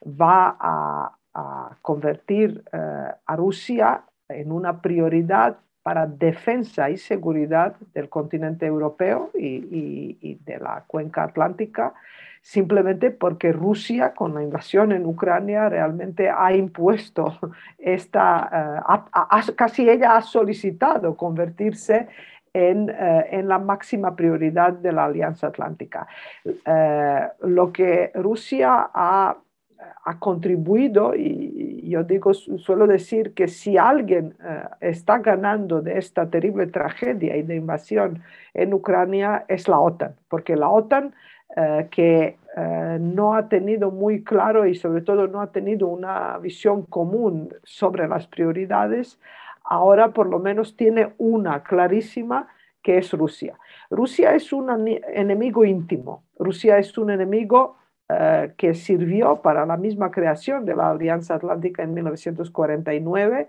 Va 0.06 0.56
a, 0.60 1.18
convertir 1.82 2.62
eh, 2.72 2.78
a 3.26 3.34
Rusia 3.34 4.04
en 4.28 4.52
una 4.52 4.80
prioridad 4.80 5.56
para 5.82 6.06
defensa 6.06 6.90
y 6.90 6.96
seguridad 6.96 7.74
del 7.92 8.08
continente 8.08 8.66
europeo 8.66 9.30
y, 9.34 10.38
de 10.44 10.58
la 10.58 10.84
cuenca 10.86 11.24
atlántica, 11.24 11.92
simplemente 12.44 13.10
porque 13.10 13.52
Rusia 13.52 14.12
con 14.12 14.34
la 14.34 14.42
invasión 14.42 14.92
en 14.92 15.06
Ucrania 15.06 15.70
realmente 15.70 16.28
ha 16.28 16.54
impuesto 16.54 17.38
esta, 17.78 18.84
eh, 19.48 19.52
casi 19.56 19.88
ella 19.88 20.16
ha 20.16 20.20
solicitado 20.20 21.16
convertirse 21.16 22.06
en, 22.52 22.90
eh, 22.90 23.28
en, 23.30 23.48
la 23.48 23.58
máxima 23.58 24.14
prioridad 24.14 24.74
de 24.74 24.92
la 24.92 25.06
Alianza 25.06 25.46
Atlántica. 25.46 26.06
Eh, 26.44 27.28
lo 27.40 27.72
que 27.72 28.12
Rusia 28.14 28.90
ha 28.92 29.38
ha 30.04 30.18
contribuido 30.18 31.14
y 31.14 31.88
yo 31.88 32.04
digo, 32.04 32.34
suelo 32.34 32.86
decir 32.86 33.32
que 33.34 33.48
si 33.48 33.78
alguien 33.78 34.34
eh, 34.42 34.64
está 34.80 35.18
ganando 35.18 35.80
de 35.80 35.98
esta 35.98 36.28
terrible 36.28 36.66
tragedia 36.66 37.36
y 37.36 37.42
de 37.42 37.56
invasión 37.56 38.22
en 38.52 38.74
Ucrania 38.74 39.44
es 39.48 39.66
la 39.68 39.78
OTAN, 39.78 40.14
porque 40.28 40.56
la 40.56 40.68
OTAN 40.68 41.14
eh, 41.56 41.88
que 41.90 42.38
eh, 42.56 42.98
no 43.00 43.34
ha 43.34 43.48
tenido 43.48 43.90
muy 43.90 44.24
claro 44.24 44.66
y 44.66 44.74
sobre 44.74 45.02
todo 45.02 45.26
no 45.26 45.40
ha 45.40 45.52
tenido 45.52 45.88
una 45.88 46.38
visión 46.38 46.82
común 46.82 47.54
sobre 47.62 48.08
las 48.08 48.26
prioridades, 48.26 49.20
ahora 49.64 50.12
por 50.12 50.28
lo 50.28 50.38
menos 50.38 50.76
tiene 50.76 51.12
una 51.18 51.62
clarísima 51.62 52.48
que 52.82 52.98
es 52.98 53.12
Rusia. 53.12 53.58
Rusia 53.90 54.34
es 54.34 54.52
un 54.52 54.68
enemigo 54.88 55.64
íntimo, 55.64 56.24
Rusia 56.38 56.78
es 56.78 56.96
un 56.98 57.10
enemigo 57.10 57.76
eh, 58.10 58.52
que 58.58 58.74
sirvió 58.74 59.40
para 59.40 59.64
la 59.64 59.78
misma 59.78 60.10
creación 60.10 60.66
de 60.66 60.76
la 60.76 60.90
Alianza 60.90 61.36
Atlántica 61.36 61.82
en 61.82 61.94
1949. 61.94 63.48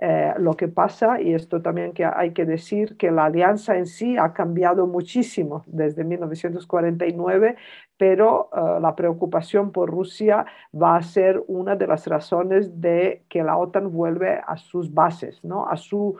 Eh, 0.00 0.34
lo 0.38 0.54
que 0.54 0.68
pasa, 0.68 1.20
y 1.20 1.34
esto 1.34 1.60
también 1.60 1.92
que 1.92 2.04
hay 2.04 2.32
que 2.32 2.44
decir, 2.44 2.96
que 2.96 3.10
la 3.10 3.24
alianza 3.24 3.76
en 3.76 3.86
sí 3.86 4.16
ha 4.16 4.32
cambiado 4.32 4.86
muchísimo 4.86 5.64
desde 5.66 6.04
1949, 6.04 7.56
pero 7.96 8.50
eh, 8.54 8.80
la 8.80 8.94
preocupación 8.94 9.72
por 9.72 9.90
Rusia 9.90 10.46
va 10.72 10.96
a 10.96 11.02
ser 11.02 11.42
una 11.48 11.74
de 11.74 11.86
las 11.88 12.06
razones 12.06 12.80
de 12.80 13.24
que 13.28 13.42
la 13.42 13.56
OTAN 13.56 13.92
vuelve 13.92 14.40
a 14.46 14.56
sus 14.56 14.92
bases, 14.94 15.42
¿no? 15.44 15.66
a 15.68 15.76
su 15.76 16.16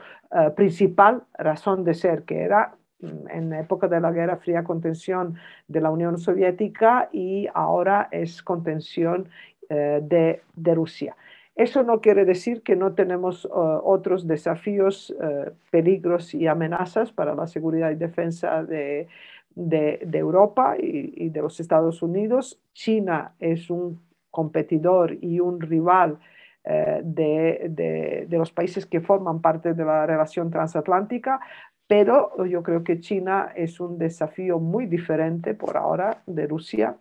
principal 0.55 1.23
razón 1.39 1.83
de 1.83 1.95
ser, 1.95 2.23
que 2.23 2.43
era 2.43 2.75
en 3.01 3.49
la 3.49 3.59
época 3.59 3.87
de 3.87 3.99
la 3.99 4.11
Guerra 4.11 4.37
Fría 4.37 4.63
contención 4.63 5.35
de 5.67 5.81
la 5.81 5.89
Unión 5.89 6.17
Soviética 6.17 7.09
y 7.11 7.47
ahora 7.53 8.09
es 8.11 8.43
contención 8.43 9.29
eh, 9.69 9.99
de, 10.01 10.75
Rusia. 10.75 11.15
Eso 11.59 11.83
no 11.83 11.99
quiere 11.99 12.23
decir 12.23 12.61
que 12.61 12.77
no 12.77 12.93
tenemos 12.93 13.43
eh, 13.43 13.49
otros 13.51 14.25
desafíos, 14.25 15.13
eh, 15.21 15.51
peligros 15.69 16.33
y 16.33 16.47
amenazas 16.47 17.11
para 17.11 17.35
la 17.35 17.47
seguridad 17.47 17.91
y 17.91 17.95
defensa 17.95 18.63
de, 18.63 19.09
Europa 19.57 20.77
y, 20.79 21.27
de 21.27 21.41
los 21.41 21.59
Estados 21.59 22.01
Unidos. 22.01 22.61
China 22.71 23.33
es 23.41 23.69
un 23.69 23.99
competidor 24.31 25.17
y 25.21 25.41
un 25.41 25.59
rival 25.59 26.17
de, 26.63 28.25
de, 28.29 28.37
los 28.37 28.51
países 28.51 28.85
que 28.85 29.01
forman 29.01 29.41
parte 29.41 29.73
de 29.73 29.83
la 29.83 30.05
relación 30.05 30.51
transatlántica, 30.51 31.39
pero 31.87 32.45
yo 32.45 32.63
creo 32.63 32.83
que 32.85 33.01
China 33.01 33.51
es 33.55 33.81
un 33.81 33.97
desafío 33.97 34.59
muy 34.59 34.85
diferente 34.85 35.55
por 35.55 35.75
ahora 35.75 36.21
de 36.25 36.47
Rusia. 36.47 36.95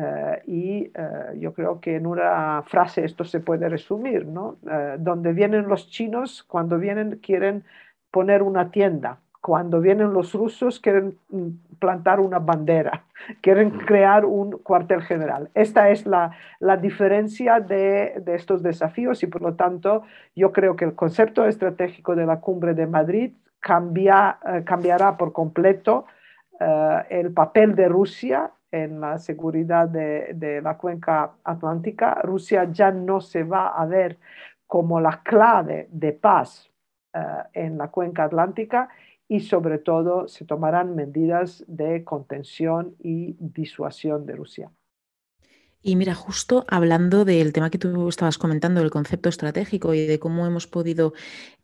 Eh, 0.00 0.42
y 0.46 0.92
eh, 0.94 1.38
yo 1.38 1.52
creo 1.52 1.80
que 1.80 1.96
en 1.96 2.06
una 2.06 2.62
frase 2.66 3.04
esto 3.04 3.24
se 3.24 3.40
puede 3.40 3.68
resumir, 3.68 4.24
¿no? 4.24 4.56
Eh, 4.70 4.96
donde 4.98 5.32
vienen 5.34 5.68
los 5.68 5.90
chinos, 5.90 6.42
cuando 6.44 6.78
vienen 6.78 7.18
quieren 7.22 7.64
poner 8.10 8.42
una 8.42 8.70
tienda, 8.70 9.18
cuando 9.42 9.80
vienen 9.80 10.14
los 10.14 10.32
rusos 10.32 10.80
quieren 10.80 11.18
mm, 11.28 11.48
plantar 11.78 12.18
una 12.20 12.38
bandera, 12.38 13.04
quieren 13.42 13.70
crear 13.70 14.24
un 14.24 14.52
cuartel 14.52 15.02
general. 15.02 15.50
Esta 15.54 15.90
es 15.90 16.06
la, 16.06 16.30
la 16.60 16.78
diferencia 16.78 17.60
de, 17.60 18.22
de, 18.24 18.34
estos 18.36 18.62
desafíos 18.62 19.22
y 19.22 19.26
por 19.26 19.42
lo 19.42 19.54
tanto 19.54 20.04
yo 20.34 20.50
creo 20.50 20.76
que 20.76 20.86
el 20.86 20.94
concepto 20.94 21.44
estratégico 21.44 22.16
de 22.16 22.24
la 22.24 22.40
cumbre 22.40 22.72
de 22.72 22.86
Madrid 22.86 23.32
eh, 23.32 24.64
cambiará 24.64 25.16
por 25.18 25.32
completo 25.32 26.06
el 27.08 27.32
papel 27.32 27.74
de 27.74 27.88
Rusia 27.88 28.50
en 28.72 29.00
la 29.00 29.18
seguridad 29.18 29.88
de, 29.88 30.60
la 30.62 30.76
cuenca 30.76 31.32
atlántica. 31.44 32.20
Rusia 32.22 32.70
ya 32.70 32.90
no 32.90 33.20
se 33.20 33.42
va 33.42 33.68
a 33.68 33.86
ver 33.86 34.18
como 34.66 35.00
la 35.00 35.22
clave 35.22 35.88
de 35.90 36.12
paz 36.12 36.70
eh, 37.12 37.20
en 37.54 37.78
la 37.78 37.88
cuenca 37.88 38.24
atlántica 38.24 38.88
y 39.28 39.40
sobre 39.40 39.78
todo 39.78 40.28
se 40.28 40.44
tomarán 40.44 40.94
medidas 40.94 41.64
de 41.66 42.04
contención 42.04 42.94
y 42.98 43.36
disuasión 43.38 44.26
de 44.26 44.36
Rusia. 44.36 44.70
Y 45.82 45.96
mira, 45.96 46.14
justo 46.14 46.66
hablando 46.68 47.24
del 47.24 47.54
tema 47.54 47.70
que 47.70 47.78
tú 47.78 48.08
estabas 48.08 48.36
comentando, 48.36 48.80
del 48.80 48.90
concepto 48.90 49.30
estratégico 49.30 49.94
y 49.94 50.06
de 50.06 50.18
cómo 50.18 50.46
hemos 50.46 50.66
podido 50.66 51.14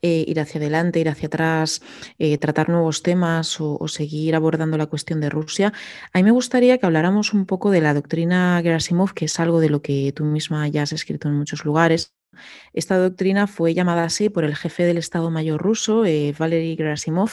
eh, 0.00 0.24
ir 0.26 0.40
hacia 0.40 0.58
adelante, 0.58 1.00
ir 1.00 1.10
hacia 1.10 1.26
atrás, 1.26 1.82
eh, 2.18 2.38
tratar 2.38 2.70
nuevos 2.70 3.02
temas 3.02 3.60
o, 3.60 3.86
seguir 3.88 4.34
abordando 4.34 4.78
la 4.78 4.86
cuestión 4.86 5.20
de 5.20 5.28
Rusia, 5.28 5.72
a 6.14 6.18
mí 6.18 6.24
me 6.24 6.30
gustaría 6.30 6.78
que 6.78 6.86
habláramos 6.86 7.34
un 7.34 7.44
poco 7.44 7.70
de 7.70 7.82
la 7.82 7.92
doctrina 7.92 8.58
Gerasimov, 8.62 9.12
que 9.12 9.26
es 9.26 9.38
algo 9.38 9.60
de 9.60 9.68
lo 9.68 9.82
que 9.82 10.12
tú 10.16 10.24
misma 10.24 10.66
ya 10.68 10.82
has 10.82 10.92
escrito 10.92 11.28
en 11.28 11.34
muchos 11.34 11.66
lugares. 11.66 12.14
Esta 12.72 12.96
doctrina 12.98 13.46
fue 13.46 13.74
llamada 13.74 14.04
así 14.04 14.30
por 14.30 14.44
el 14.44 14.56
jefe 14.56 14.84
del 14.84 14.98
Estado 14.98 15.30
Mayor 15.30 15.60
ruso, 15.60 16.06
eh, 16.06 16.34
Valery 16.38 16.76
Gerasimov, 16.76 17.32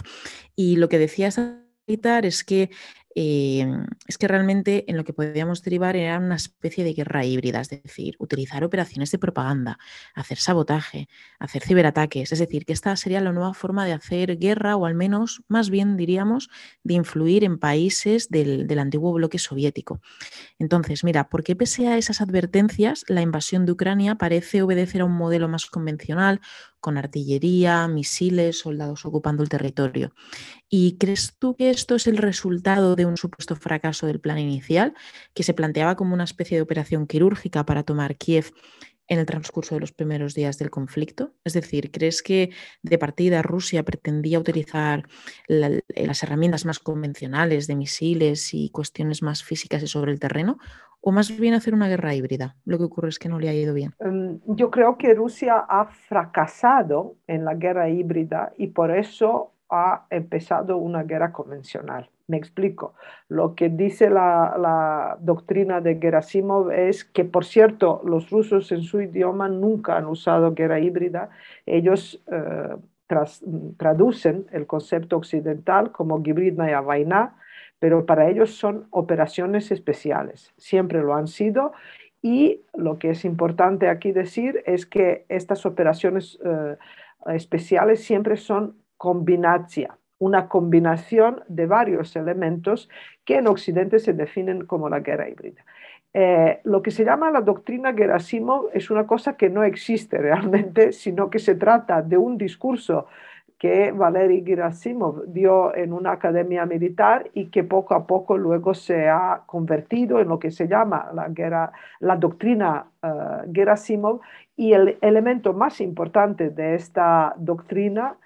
y 0.56 0.76
lo 0.76 0.90
que 0.90 1.00
decía 1.00 1.28
esta 1.28 1.64
es 1.88 2.44
que 2.44 2.70
Em, 3.16 3.86
es 4.08 4.18
que 4.18 4.28
realmente 4.28 4.86
en 4.90 4.98
lo 4.98 5.04
que 5.04 5.14
podíamos 5.14 5.62
derivar 5.62 5.96
era 5.96 6.18
una 6.18 6.36
especie 6.36 6.84
de 6.84 6.94
guerra 6.94 7.26
híbrida, 7.26 7.62
es 7.62 7.70
decir, 7.70 8.16
utilizar 8.20 8.64
operaciones 8.64 9.12
de 9.12 9.20
propaganda, 9.20 9.78
hacer 10.16 10.40
sabotaje, 10.40 11.08
hacer 11.40 11.62
ciberataques, 11.62 12.32
es 12.32 12.40
decir, 12.40 12.66
que 12.66 12.74
esta 12.74 12.96
sería 12.96 13.22
la 13.22 13.32
nueva 13.32 13.54
forma 13.54 13.86
de 13.86 13.94
hacer 13.94 14.38
guerra 14.38 14.76
o 14.76 14.86
al 14.86 14.96
menos, 14.96 15.44
más 15.48 15.70
bien 15.70 15.96
diríamos, 15.96 16.50
de 16.84 16.96
influir 16.96 17.44
en 17.44 17.60
países 17.60 18.30
del, 18.30 18.68
del 18.68 18.80
antiguo 18.80 19.14
bloque 19.14 19.38
soviético. 19.38 20.02
Entonces, 20.58 21.04
mira, 21.04 21.30
¿por 21.30 21.44
qué 21.44 21.56
pese 21.56 21.88
a 21.88 21.98
esas 21.98 22.22
advertencias, 22.22 23.06
la 23.08 23.22
invasión 23.22 23.66
de 23.66 23.74
Ucrania 23.74 24.16
parece 24.16 24.62
obedecer 24.62 25.02
a 25.02 25.06
un 25.06 25.14
modelo 25.14 25.48
más 25.48 25.66
convencional, 25.68 26.42
con 26.84 26.98
artillería, 26.98 27.88
misiles, 27.88 28.60
soldados 28.60 29.06
ocupando 29.06 29.42
el 29.42 29.48
territorio. 29.48 30.14
¿Y 30.76 30.98
crees 30.98 31.38
tú 31.38 31.56
que 31.56 31.70
esto 31.70 31.94
es 31.94 32.08
el 32.08 32.18
resultado 32.18 32.96
de 32.96 33.06
un 33.06 33.16
supuesto 33.16 33.56
fracaso 33.56 34.08
del 34.08 34.20
plan 34.20 34.40
inicial, 34.40 34.96
que 35.36 35.44
se 35.44 35.54
planteaba 35.54 35.96
como 35.96 36.16
una 36.16 36.24
especie 36.24 36.58
de 36.58 36.64
operación 36.64 37.06
quirúrgica 37.06 37.64
para 37.64 37.84
tomar 37.84 38.16
Kiev 38.16 38.46
en 39.08 39.20
el 39.20 39.28
transcurso 39.28 39.76
de 39.76 39.82
los 39.82 39.92
primeros 39.92 40.34
días 40.34 40.58
del 40.58 40.72
conflicto? 40.72 41.36
Es 41.44 41.54
decir, 41.54 41.92
¿crees 41.92 42.24
que 42.24 42.50
de 42.82 42.98
partida 42.98 43.44
Rusia 43.44 43.84
pretendía 43.84 44.40
utilizar 44.40 45.04
las 45.48 46.24
herramientas 46.24 46.66
más 46.66 46.80
convencionales 46.80 47.68
de 47.68 47.76
misiles 47.76 48.52
y 48.56 48.72
cuestiones 48.72 49.22
más 49.22 49.44
físicas 49.44 49.84
y 49.84 49.88
sobre 49.88 50.12
el 50.12 50.20
terreno? 50.20 50.58
o 51.06 51.12
más 51.12 51.38
bien 51.38 51.54
hacer 51.54 51.74
una 51.74 51.90
guerra 51.90 52.16
híbrida? 52.16 52.56
Lo 52.64 52.78
que 52.78 52.86
ocurre 52.86 53.10
es 53.10 53.20
que 53.20 53.28
no 53.28 53.38
le 53.38 53.50
ha 53.50 53.54
ido 53.54 53.74
bien. 53.74 53.94
Em, 54.00 54.40
yo 54.46 54.72
creo 54.72 54.98
que 54.98 55.14
Rusia 55.14 55.66
ha 55.68 55.86
fracasado 55.86 57.18
en 57.28 57.44
la 57.44 57.56
guerra 57.56 57.90
híbrida 57.90 58.54
y 58.58 58.68
por 58.68 58.90
eso 58.90 59.53
ha 59.74 60.06
empezado 60.10 60.78
una 60.78 61.04
guerra 61.04 61.32
convencional. 61.32 62.10
Me 62.28 62.38
explico. 62.38 62.94
Lo 63.28 63.54
que 63.56 63.70
dice 63.70 64.10
la, 64.10 65.18
doctrina 65.20 65.82
de 65.82 66.00
Gerasimov 66.00 66.72
es 66.72 67.04
que, 67.04 67.26
por 67.26 67.44
cierto, 67.44 68.02
los 68.06 68.30
rusos 68.30 68.72
en 68.72 68.84
su 68.84 69.02
idioma 69.02 69.50
nunca 69.50 69.98
han 69.98 70.06
usado 70.06 70.54
guerra 70.54 70.80
híbrida. 70.80 71.30
Ellos 71.66 72.24
eh, 72.32 72.76
traducen 73.78 74.46
el 74.52 74.66
concepto 74.66 75.18
occidental 75.18 75.92
como 75.92 76.24
y 76.26 76.52
vainá, 76.52 77.36
pero 77.80 78.06
para 78.06 78.30
ellos 78.30 78.56
son 78.56 78.88
operaciones 78.92 79.72
especiales, 79.72 80.54
siempre 80.58 81.02
lo 81.02 81.14
han 81.14 81.28
sido 81.28 81.74
y 82.24 82.62
lo 82.74 82.98
que 82.98 83.10
es 83.10 83.26
importante 83.26 83.90
aquí 83.90 84.14
decir 84.14 84.64
es 84.66 84.86
que 84.86 85.26
estas 85.28 85.66
operaciones 85.66 86.40
eh, 86.44 86.78
especiales 87.28 88.02
siempre 88.04 88.38
son 88.38 88.78
combinación, 88.98 89.92
una 90.20 90.48
combinación 90.48 91.44
de 91.48 91.66
varios 91.66 92.16
elementos 92.16 92.90
que 93.26 93.38
en 93.38 93.48
Occidente 93.48 94.00
se 94.00 94.14
definen 94.14 94.66
como 94.66 94.90
la 94.90 95.00
guerra 95.00 95.30
híbrida. 95.30 95.64
Eh, 96.16 96.60
lo 96.64 96.84
que 96.84 96.92
se 96.92 97.04
llama 97.04 97.32
la 97.32 97.42
doctrina 97.42 97.92
Gerasimov 97.94 98.70
es 98.74 98.92
una 98.92 99.08
cosa 99.08 99.36
que 99.36 99.50
no 99.50 99.64
existe 99.64 100.18
realmente, 100.18 100.92
sino 100.94 101.30
que 101.30 101.40
se 101.40 101.56
trata 101.56 102.02
de 102.02 102.18
un 102.18 102.38
discurso 102.38 103.08
que 103.58 103.94
Valery 103.94 104.44
Gerasimov 104.46 105.24
dio 105.28 105.74
en 105.74 105.94
una 105.94 106.12
academia 106.12 106.66
militar 106.66 107.30
y 107.34 107.46
que 107.46 107.64
poco 107.64 107.96
a 107.96 108.06
poco 108.06 108.38
luego 108.38 108.74
se 108.74 109.08
ha 109.08 109.44
convertido 109.46 110.20
en 110.20 110.28
lo 110.28 110.38
que 110.38 110.52
se 110.52 110.68
llama 110.68 111.10
la, 111.14 111.30
guerra, 111.30 111.72
la 112.02 112.18
doctrina 112.18 112.88
uh, 113.02 113.52
Gerasimov. 113.54 114.20
Y 114.58 114.74
el 114.74 114.98
elemento 115.00 115.54
más 115.54 115.80
importante 115.80 116.50
de 116.50 116.76
esta 116.76 117.34
doctrina 117.38 118.18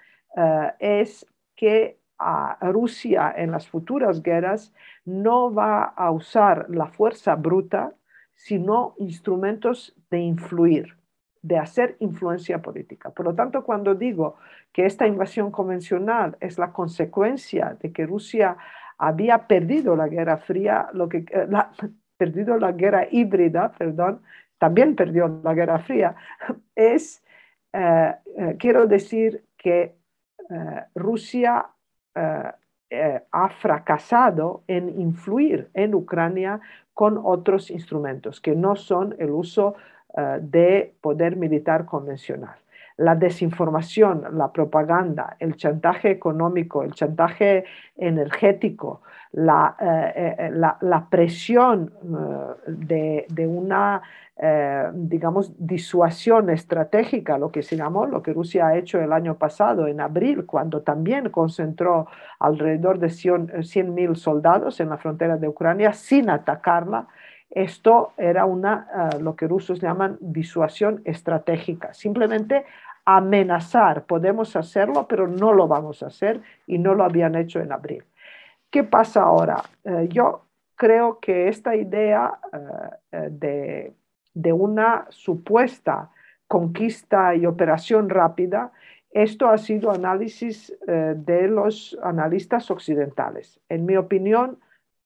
es 0.78 1.26
que 1.56 1.98
Rusia 2.60 3.32
en 3.36 3.50
las 3.50 3.68
futuras 3.68 4.22
guerras 4.22 4.72
no 5.04 5.52
va 5.52 5.84
a 5.84 6.10
usar 6.10 6.66
la 6.68 6.86
fuerza 6.86 7.34
bruta, 7.36 7.94
sino 8.34 8.94
instrumentos 8.98 9.94
de 10.10 10.18
influir, 10.20 10.96
de 11.42 11.58
hacer 11.58 11.96
influencia 12.00 12.60
política. 12.60 13.10
Por 13.10 13.26
lo 13.26 13.34
tanto, 13.34 13.64
cuando 13.64 13.94
digo 13.94 14.36
que 14.72 14.86
esta 14.86 15.06
invasión 15.06 15.50
convencional 15.50 16.36
es 16.40 16.58
la 16.58 16.72
consecuencia 16.72 17.76
de 17.80 17.92
que 17.92 18.06
Rusia 18.06 18.56
había 18.98 19.46
perdido 19.46 19.96
la 19.96 20.08
Guerra 20.08 20.38
Fría, 20.38 20.88
lo 20.92 21.08
que, 21.08 21.18
eh, 21.18 21.46
la, 21.48 21.70
perdido 22.16 22.58
la 22.58 22.72
guerra 22.72 23.06
híbrida, 23.10 23.72
perdón, 23.72 24.22
también 24.58 24.96
perdió 24.96 25.40
la 25.42 25.54
Guerra 25.54 25.78
Fría, 25.78 26.16
es, 26.74 27.24
eh, 27.72 28.14
eh, 28.36 28.56
quiero 28.58 28.86
decir 28.86 29.44
que 29.56 29.97
Rusia 30.94 31.66
ha 32.14 33.48
fracasado 33.50 34.62
en 34.66 35.00
influir 35.00 35.70
en 35.74 35.94
Ucrania 35.94 36.60
con 36.94 37.20
otros 37.22 37.70
instrumentos 37.70 38.40
que 38.40 38.56
no 38.56 38.76
son 38.76 39.14
el 39.18 39.30
uso 39.30 39.74
de 40.40 40.94
poder 41.00 41.36
militar 41.36 41.84
convencional 41.84 42.56
la 42.98 43.14
desinformación, 43.14 44.24
la 44.32 44.52
propaganda, 44.52 45.36
el 45.38 45.56
chantaje 45.56 46.10
económico, 46.10 46.82
el 46.82 46.92
chantaje 46.92 47.64
energético, 47.96 49.02
la, 49.32 49.76
eh, 49.80 50.36
eh, 50.38 50.50
la, 50.52 51.06
presión 51.10 51.92
eh, 52.66 53.24
de, 53.28 53.46
una, 53.46 54.02
digamos, 54.92 55.52
disuasión 55.58 56.50
estratégica, 56.50 57.38
lo 57.38 57.50
que 57.50 57.62
se 57.62 57.76
llamó, 57.76 58.06
lo 58.06 58.22
que 58.22 58.32
Rusia 58.32 58.68
ha 58.68 58.76
hecho 58.76 59.00
el 59.00 59.12
año 59.12 59.34
pasado, 59.34 59.86
en 59.86 60.00
abril, 60.00 60.46
cuando 60.46 60.82
también 60.82 61.28
concentró 61.30 62.06
alrededor 62.38 62.98
de 62.98 63.08
100.000 63.08 64.14
soldados 64.14 64.80
en 64.80 64.90
la 64.90 64.96
frontera 64.96 65.36
de 65.36 65.48
Ucrania 65.48 65.92
sin 65.92 66.30
atacarla, 66.30 67.08
esto 67.50 68.12
era 68.18 68.44
una, 68.44 69.10
lo 69.20 69.34
que 69.34 69.48
rusos 69.48 69.80
llaman 69.80 70.18
disuasión 70.20 71.00
estratégica. 71.04 71.94
Simplemente 71.94 72.64
amenazar, 73.10 74.04
podemos 74.04 74.54
hacerlo, 74.54 75.08
pero 75.08 75.26
no 75.26 75.54
lo 75.54 75.66
vamos 75.66 76.02
a 76.02 76.08
hacer 76.08 76.42
y 76.66 76.76
no 76.76 76.94
lo 76.94 77.04
habían 77.04 77.36
hecho 77.36 77.58
en 77.58 77.72
abril. 77.72 78.04
¿Qué 78.70 78.84
pasa 78.84 79.22
ahora? 79.22 79.62
Eh, 79.84 80.08
yo 80.10 80.42
creo 80.74 81.18
que 81.18 81.48
esta 81.48 81.74
idea 81.74 82.38
eh, 82.52 82.58
eh, 83.12 83.28
de, 83.30 83.94
de, 84.34 84.52
una 84.52 85.06
supuesta 85.08 86.10
conquista 86.46 87.34
y 87.34 87.46
operación 87.46 88.10
rápida, 88.10 88.72
esto 89.10 89.48
ha 89.48 89.56
sido 89.56 89.90
análisis 89.90 90.76
de 90.86 91.48
los 91.48 91.98
analistas 92.02 92.70
occidentales. 92.70 93.58
En 93.70 93.86
mi 93.86 93.96
opinión, 93.96 94.58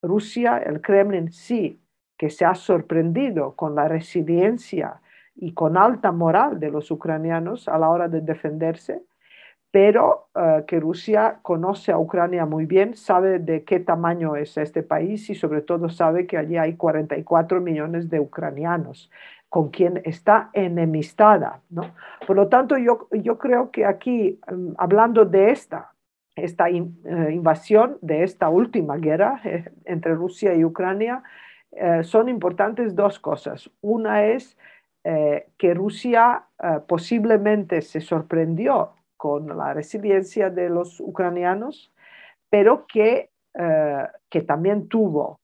Rusia, 0.03 0.59
el 0.59 0.81
Kremlin 0.81 1.31
sí 1.31 1.81
que 2.19 2.31
se 2.31 2.45
ha 2.45 2.57
sorprendido 2.57 3.55
con 3.55 3.77
la 3.77 3.87
resiliencia 3.87 5.01
y 5.35 5.55
con 5.55 5.77
alta 5.77 6.13
moral 6.13 6.61
de 6.61 6.71
los 6.71 6.91
ucranianos 6.91 7.69
a 7.69 7.79
la 7.79 7.89
hora 7.89 8.09
de 8.09 8.21
defenderse, 8.21 9.03
pero 9.73 10.29
eh, 10.35 10.65
que 10.67 10.79
Rusia 10.79 11.39
conoce 11.41 11.93
a 11.93 11.99
Ucrania 11.99 12.45
muy 12.45 12.67
bien, 12.67 12.95
sabe 12.95 13.39
de 13.39 13.65
qué 13.65 13.81
tamaño 13.81 14.37
es 14.37 14.57
este 14.59 14.83
país 14.83 15.29
y 15.31 15.35
sobre 15.35 15.63
todo 15.63 15.89
sabe 15.89 16.27
que 16.27 16.37
allí 16.37 16.59
hay 16.59 16.77
44 16.77 17.61
millones 17.61 18.11
de 18.11 18.21
ucranianos 18.21 19.11
con 19.49 19.71
quien 19.71 20.03
está 20.05 20.51
enemistada. 20.53 21.63
¿no? 21.71 21.95
Por 22.27 22.37
lo 22.37 22.49
tanto, 22.49 22.77
yo, 22.77 23.09
yo 23.13 23.39
creo 23.39 23.71
que 23.71 23.87
aquí, 23.87 24.39
mm, 24.47 24.75
hablando 24.77 25.25
de 25.25 25.51
esta, 25.51 25.93
esta 26.37 26.69
eh, 26.69 26.85
invasión, 27.33 27.97
de 28.03 28.25
esta 28.25 28.51
última 28.51 28.99
guerra 28.99 29.41
eh, 29.43 29.71
entre 29.87 30.15
Rusia 30.15 30.55
y 30.55 30.65
Ucrania, 30.65 31.23
son 32.03 32.29
importantes 32.29 32.95
dos 32.95 33.19
cosas. 33.19 33.71
Una 33.81 34.25
es 34.27 34.59
eh, 35.05 35.49
que 35.59 35.75
Rusia 35.75 36.45
eh, 36.63 36.79
posiblemente 36.87 37.83
se 37.83 38.01
sorprendió 38.01 38.93
con 39.17 39.49
la 39.57 39.75
resiliencia 39.75 40.49
de 40.49 40.71
los 40.71 41.01
ucranianos, 41.01 41.93
pero 42.49 42.87
que, 42.87 43.31
eh, 43.55 44.07
que 44.31 44.43
también 44.43 44.87
tuvo 44.87 45.41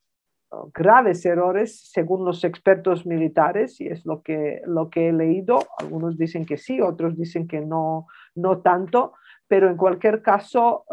graves 0.72 1.26
errores 1.26 1.90
según 1.92 2.24
los 2.24 2.44
expertos 2.44 3.04
militares, 3.04 3.80
y 3.80 3.88
es 3.88 4.06
lo 4.06 4.22
que, 4.22 4.62
lo 4.64 4.90
que 4.90 5.08
he 5.08 5.12
leído. 5.12 5.58
Algunos 5.78 6.16
dicen 6.16 6.46
que 6.46 6.56
sí, 6.56 6.80
otros 6.80 7.18
dicen 7.18 7.48
que 7.48 7.60
no, 7.60 8.06
no 8.36 8.58
tanto, 8.58 9.14
pero 9.48 9.68
en 9.68 9.76
cualquier 9.76 10.22
caso, 10.22 10.84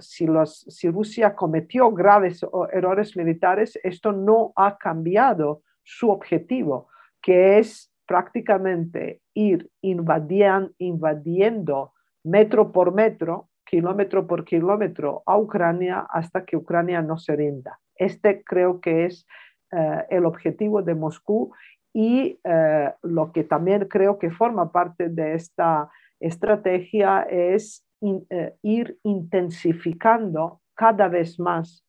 si, 0.00 0.26
los, 0.26 0.60
si 0.68 0.90
Rusia 0.90 1.34
cometió 1.34 1.90
graves 1.92 2.44
errores 2.72 3.16
militares, 3.16 3.78
esto 3.82 4.12
no 4.12 4.52
ha 4.56 4.76
cambiado 4.76 5.62
su 5.82 6.10
objetivo, 6.10 6.88
que 7.22 7.58
es 7.58 7.89
prácticamente 8.10 9.20
ir 9.34 9.70
invadiendo 9.82 11.92
metro 12.24 12.72
por 12.72 12.92
metro, 12.92 13.50
kilómetro 13.64 14.26
por 14.26 14.44
kilómetro 14.44 15.22
a 15.26 15.38
Ucrania 15.38 16.08
hasta 16.10 16.44
que 16.44 16.56
Ucrania 16.56 17.02
no 17.02 17.18
se 17.18 17.36
rinda. 17.36 17.78
Este 17.94 18.42
creo 18.42 18.80
que 18.80 19.04
es 19.04 19.28
eh, 19.70 20.04
el 20.10 20.26
objetivo 20.26 20.82
de 20.82 20.96
Moscú 20.96 21.52
y 21.92 22.40
eh, 22.42 22.92
lo 23.02 23.30
que 23.30 23.44
también 23.44 23.86
creo 23.86 24.18
que 24.18 24.32
forma 24.32 24.72
parte 24.72 25.08
de 25.08 25.34
esta 25.34 25.88
estrategia 26.18 27.22
es 27.30 27.86
eh, 28.02 28.56
ir 28.62 28.98
intensificando 29.04 30.62
cada 30.74 31.06
vez 31.06 31.38
más 31.38 31.86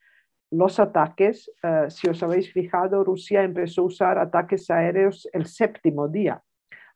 los 0.52 0.80
ataques, 0.80 1.50
eh, 1.64 1.86
si 1.90 2.10
os 2.10 2.22
habéis 2.22 2.52
fijado, 2.52 3.04
Rusia 3.04 3.44
empezó 3.44 3.82
a 3.82 3.86
usar 3.86 4.18
ataques 4.20 4.70
aéreos 4.70 5.28
el 5.32 5.46
séptimo 5.46 6.10
día. 6.10 6.44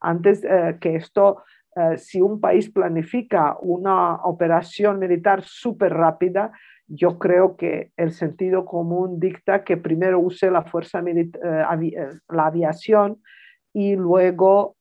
Antes 0.02 0.44
eh, 0.44 0.78
que 0.80 0.96
esto, 0.96 1.44
eh, 1.76 1.98
si 1.98 2.22
un 2.22 2.42
país 2.42 2.70
planifica 2.70 3.58
una 3.62 4.16
operación 4.24 5.00
militar 5.00 5.42
súper 5.44 5.94
rápida, 5.94 6.52
yo 6.88 7.18
creo 7.18 7.56
que 7.56 7.92
el 7.96 8.12
sentido 8.12 8.66
común 8.66 9.20
dicta 9.20 9.64
que 9.64 9.78
primero 9.78 10.20
use 10.20 10.52
la 10.52 10.64
fuerza 10.64 11.02
la 11.02 12.46
aviación 12.46 13.22
y 13.74 13.96
luego 13.96 14.76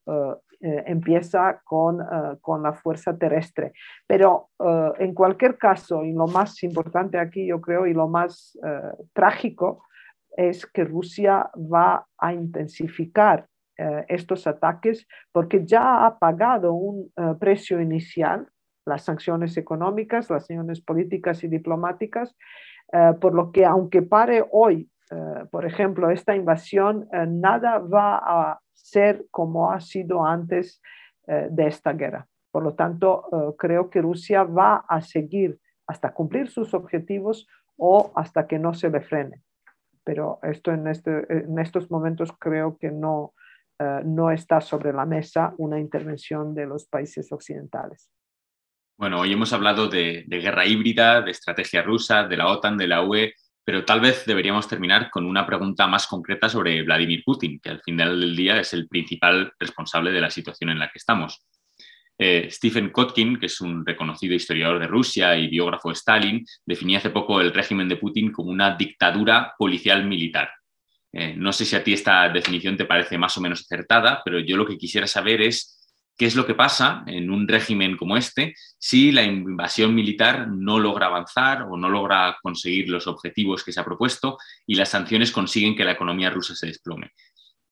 eh, 0.66 0.82
empieza 0.86 1.60
con, 1.62 2.00
eh, 2.00 2.38
con, 2.40 2.62
la 2.62 2.72
fuerza 2.72 3.14
terrestre. 3.18 3.74
Pero 4.06 4.48
eh, 4.58 4.92
en 5.00 5.12
cualquier 5.12 5.58
caso, 5.58 6.02
y 6.04 6.14
lo 6.14 6.26
más 6.26 6.62
importante 6.62 7.18
aquí, 7.18 7.46
yo 7.46 7.60
creo, 7.60 7.86
y 7.86 7.92
lo 7.92 8.08
más 8.08 8.58
trágico, 9.12 9.84
es 10.34 10.64
que 10.64 10.84
Rusia 10.84 11.50
va 11.54 12.06
a 12.16 12.32
intensificar 12.32 13.46
estos 14.08 14.46
ataques 14.46 15.06
porque 15.32 15.66
ya 15.66 16.06
ha 16.06 16.18
pagado 16.18 16.72
un 16.72 17.12
precio 17.38 17.80
inicial, 17.80 18.48
las 18.86 19.02
sanciones 19.02 19.56
económicas, 19.56 20.30
las 20.30 20.46
sanciones 20.46 20.80
políticas 20.80 21.44
y 21.44 21.48
diplomáticas, 21.48 22.36
por 23.20 23.34
lo 23.34 23.52
que 23.52 23.64
aunque 23.64 24.02
pare 24.02 24.44
hoy, 24.50 24.88
por 25.50 25.66
ejemplo, 25.66 26.10
esta 26.10 26.34
invasión, 26.34 27.08
nada 27.12 27.78
va 27.78 28.16
a 28.16 28.60
ser 28.74 29.26
como 29.30 29.70
ha 29.70 29.80
sido 29.80 30.26
antes 30.26 30.82
eh, 31.26 31.48
de 31.50 31.66
esta 31.66 31.92
guerra. 31.92 32.26
Por 32.50 32.62
lo 32.62 32.74
tanto, 32.74 33.24
eh, 33.32 33.54
creo 33.58 33.88
que 33.88 34.02
Rusia 34.02 34.44
va 34.44 34.84
a 34.88 35.00
seguir 35.00 35.58
hasta 35.86 36.12
cumplir 36.12 36.48
sus 36.48 36.74
objetivos 36.74 37.46
o 37.76 38.12
hasta 38.14 38.46
que 38.46 38.58
no 38.58 38.74
se 38.74 38.90
le 38.90 39.00
frene. 39.00 39.42
Pero 40.04 40.38
esto 40.42 40.70
en, 40.70 40.86
este, 40.86 41.26
en 41.30 41.58
estos 41.58 41.90
momentos 41.90 42.30
creo 42.38 42.76
que 42.78 42.90
no, 42.90 43.34
eh, 43.78 44.02
no 44.04 44.30
está 44.30 44.60
sobre 44.60 44.92
la 44.92 45.06
mesa 45.06 45.54
una 45.58 45.80
intervención 45.80 46.54
de 46.54 46.66
los 46.66 46.86
países 46.86 47.32
occidentales. 47.32 48.10
Bueno, 48.96 49.20
hoy 49.20 49.32
hemos 49.32 49.52
hablado 49.52 49.88
de, 49.88 50.24
de 50.28 50.38
guerra 50.38 50.66
híbrida, 50.66 51.22
de 51.22 51.32
estrategia 51.32 51.82
rusa, 51.82 52.28
de 52.28 52.36
la 52.36 52.46
OTAN, 52.46 52.76
de 52.76 52.86
la 52.86 53.02
UE, 53.02 53.34
pero 53.64 53.84
tal 53.84 54.00
vez 54.00 54.24
deberíamos 54.26 54.68
terminar 54.68 55.10
con 55.10 55.24
una 55.24 55.46
pregunta 55.46 55.86
más 55.86 56.06
concreta 56.06 56.48
sobre 56.48 56.82
Vladimir 56.82 57.22
Putin, 57.24 57.58
que 57.60 57.70
al 57.70 57.80
final 57.80 58.20
del 58.20 58.36
día 58.36 58.60
es 58.60 58.74
el 58.74 58.88
principal 58.88 59.52
responsable 59.58 60.12
de 60.12 60.20
la 60.20 60.30
situación 60.30 60.70
en 60.70 60.78
la 60.78 60.88
que 60.88 60.98
estamos. 60.98 61.46
Eh, 62.16 62.48
Stephen 62.50 62.90
Kotkin, 62.90 63.38
que 63.38 63.46
es 63.46 63.60
un 63.60 63.84
reconocido 63.84 64.34
historiador 64.34 64.78
de 64.78 64.86
Rusia 64.86 65.36
y 65.36 65.48
biógrafo 65.48 65.88
de 65.88 65.94
Stalin, 65.94 66.46
definía 66.64 66.98
hace 66.98 67.10
poco 67.10 67.40
el 67.40 67.52
régimen 67.52 67.88
de 67.88 67.96
Putin 67.96 68.30
como 68.30 68.50
una 68.50 68.76
dictadura 68.76 69.54
policial 69.58 70.06
militar. 70.06 70.50
Eh, 71.12 71.34
no 71.36 71.52
sé 71.52 71.64
si 71.64 71.74
a 71.74 71.82
ti 71.82 71.92
esta 71.92 72.28
definición 72.28 72.76
te 72.76 72.84
parece 72.84 73.18
más 73.18 73.36
o 73.38 73.40
menos 73.40 73.60
acertada, 73.60 74.20
pero 74.24 74.38
yo 74.40 74.56
lo 74.56 74.66
que 74.66 74.78
quisiera 74.78 75.06
saber 75.06 75.42
es 75.42 75.83
¿Qué 76.16 76.26
es 76.26 76.36
lo 76.36 76.46
que 76.46 76.54
pasa 76.54 77.02
en 77.06 77.30
un 77.30 77.48
régimen 77.48 77.96
como 77.96 78.16
este 78.16 78.54
si 78.78 79.10
la 79.10 79.24
invasión 79.24 79.94
militar 79.94 80.48
no 80.48 80.78
logra 80.78 81.06
avanzar 81.06 81.62
o 81.62 81.76
no 81.76 81.88
logra 81.88 82.36
conseguir 82.40 82.88
los 82.88 83.06
objetivos 83.06 83.64
que 83.64 83.72
se 83.72 83.80
ha 83.80 83.84
propuesto 83.84 84.38
y 84.66 84.76
las 84.76 84.90
sanciones 84.90 85.32
consiguen 85.32 85.74
que 85.74 85.84
la 85.84 85.92
economía 85.92 86.30
rusa 86.30 86.54
se 86.54 86.66
desplome? 86.68 87.10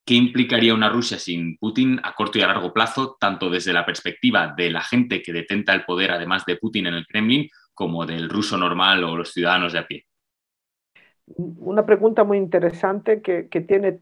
¿qué 0.05 0.15
implicaría 0.15 0.73
una 0.73 0.89
Rusia 0.89 1.17
sin 1.17 1.57
Putin 1.57 1.99
a 2.03 2.13
corto 2.13 2.37
y 2.37 2.41
a 2.41 2.47
largo 2.47 2.73
plazo, 2.73 3.17
tanto 3.19 3.49
desde 3.49 3.73
la 3.73 3.85
perspectiva 3.85 4.53
de 4.55 4.69
la 4.69 4.81
gente 4.81 5.21
que 5.21 5.33
detenta 5.33 5.73
el 5.73 5.85
poder, 5.85 6.11
además 6.11 6.45
de 6.45 6.57
Putin 6.57 6.87
en 6.87 6.95
el 6.95 7.07
Kremlin, 7.07 7.49
como 7.73 8.05
del 8.05 8.29
ruso 8.29 8.57
normal 8.57 9.03
o 9.03 9.15
los 9.15 9.31
ciudadanos 9.31 9.73
de 9.73 9.79
a 9.79 9.87
pie? 9.87 10.05
Una 11.25 11.85
pregunta 11.85 12.23
muy 12.23 12.37
interesante 12.37 13.21
que, 13.21 13.43
tiene 13.61 13.99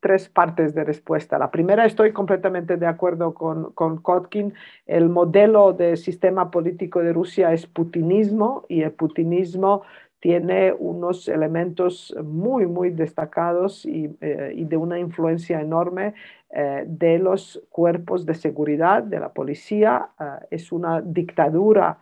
tres 0.00 0.28
partes 0.28 0.74
de 0.74 0.84
respuesta. 0.84 1.38
La 1.38 1.50
primera, 1.50 1.84
estoy 1.84 2.12
completamente 2.12 2.76
de 2.76 2.86
acuerdo 2.86 3.34
con, 3.34 3.72
con 3.72 4.00
Kotkin. 4.00 4.54
El 4.86 5.08
modelo 5.08 5.72
de 5.72 5.96
sistema 5.96 6.50
político 6.50 7.00
de 7.00 7.12
Rusia 7.12 7.52
es 7.52 7.66
putinismo 7.66 8.64
y 8.68 8.82
el 8.82 8.92
putinismo 8.92 9.82
tiene 10.20 10.72
unos 10.72 11.28
elementos 11.28 12.14
muy, 12.24 12.66
muy 12.66 12.90
destacados 12.90 13.84
y, 13.86 14.16
eh, 14.20 14.52
de 14.56 14.76
una 14.76 14.98
influencia 14.98 15.60
enorme 15.60 16.14
eh, 16.50 16.84
de 16.86 17.18
los 17.18 17.62
cuerpos 17.70 18.26
de 18.26 18.34
seguridad, 18.34 19.02
de 19.02 19.20
la 19.20 19.32
policía. 19.32 20.08
Eh, 20.18 20.24
es 20.50 20.72
una 20.72 21.00
dictadura 21.00 21.98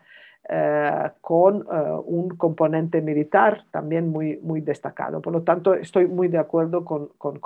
con 1.21 1.67
un 2.05 2.29
componente 2.37 3.01
militar 3.01 3.65
también 3.73 4.09
muy, 4.09 4.39
muy 4.39 4.61
destacado. 4.61 5.21
Por 5.21 5.33
lo 5.33 5.43
tanto, 5.43 5.75
estoy 5.75 6.07
muy 6.07 6.29
de 6.29 6.39
acuerdo 6.39 6.85
con, 6.85 7.09
con 7.19 7.41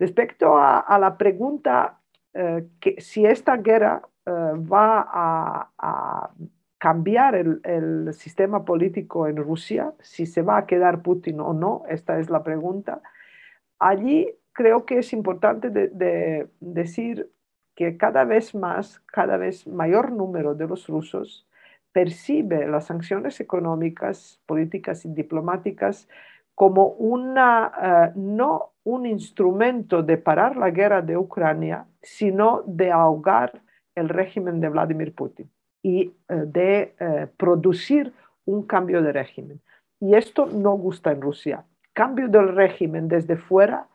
Respecto 0.00 0.56
a, 0.58 0.98
la 0.98 1.16
pregunta 1.16 2.00
que 2.32 3.00
si 3.00 3.24
esta 3.24 3.56
guerra 3.58 4.02
va 4.26 5.08
a 5.78 6.30
cambiar 6.84 7.34
el, 7.34 8.12
sistema 8.12 8.62
político 8.66 9.26
en 9.26 9.38
Rusia, 9.38 9.94
si 10.00 10.26
se 10.26 10.42
va 10.42 10.58
a 10.58 10.66
quedar 10.66 11.00
Putin 11.00 11.40
o 11.40 11.54
no, 11.54 11.84
esta 11.88 12.18
es 12.18 12.28
la 12.28 12.42
pregunta. 12.42 13.00
Allí 13.78 14.30
creo 14.52 14.84
que 14.84 14.98
es 14.98 15.14
importante 15.14 15.70
decir 16.60 17.30
que 17.74 17.96
cada 17.96 18.24
vez 18.24 18.54
más, 18.54 19.00
cada 19.06 19.38
vez 19.38 19.66
mayor 19.66 20.12
número 20.12 20.54
de 20.54 20.68
los 20.68 20.86
rusos 20.86 21.46
percibe 21.94 22.66
las 22.66 22.86
sanciones 22.86 23.40
económicas, 23.40 24.40
políticas 24.46 25.04
y 25.04 25.08
diplomáticas 25.14 26.08
como 26.56 26.88
una, 26.88 27.72
eh, 27.82 28.12
no 28.16 28.72
un 28.82 29.06
instrumento 29.06 30.02
de 30.02 30.18
parar 30.18 30.56
la 30.56 30.70
guerra 30.70 31.02
de 31.02 31.16
Ucrania, 31.16 31.86
sino 32.02 32.62
de 32.66 32.90
ahogar 32.90 33.62
el 33.94 34.08
régimen 34.08 34.60
de 34.60 34.68
Vladimir 34.68 35.14
Putin 35.14 35.48
y 35.82 36.12
eh, 36.28 36.34
de 36.46 36.94
eh, 36.98 37.28
producir 37.36 38.12
un 38.44 38.66
cambio 38.66 39.00
de 39.00 39.12
régimen. 39.12 39.60
Y 40.00 40.16
esto 40.16 40.46
no 40.46 40.72
gusta 40.72 41.12
en 41.12 41.22
Rusia. 41.22 41.64
Cambio 41.92 42.28
del 42.28 42.48
régimen 42.56 43.06
desde 43.06 43.36
fuera 43.36 43.86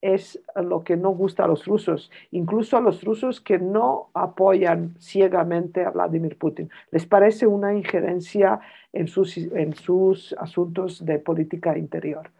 es 0.00 0.40
lo 0.54 0.84
que 0.84 0.96
no 0.96 1.10
gusta 1.10 1.44
a 1.44 1.48
los 1.48 1.66
rusos, 1.66 2.10
incluso 2.30 2.76
a 2.76 2.80
los 2.80 3.02
rusos 3.02 3.40
que 3.40 3.58
no 3.58 4.10
apoyan 4.14 4.94
ciegamente 5.00 5.84
a 5.84 5.90
Vladimir 5.90 6.36
Putin. 6.38 6.70
Les 6.90 7.06
parece 7.06 7.46
una 7.46 7.74
injerencia 7.74 8.60
en 8.92 9.08
sus, 9.08 9.36
en 9.36 9.74
sus 9.74 10.34
asuntos 10.38 11.04
de 11.04 11.18
política 11.18 11.76
interior. 11.76 12.30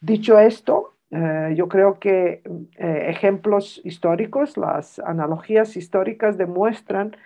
Dicho 0.00 0.38
esto, 0.38 0.94
eh, 1.10 1.54
yo 1.56 1.68
creo 1.68 1.98
que 1.98 2.42
ejemplos 2.76 3.80
históricos, 3.84 4.56
las 4.56 4.98
analogías 4.98 5.76
históricas 5.76 6.38
demuestran 6.38 7.16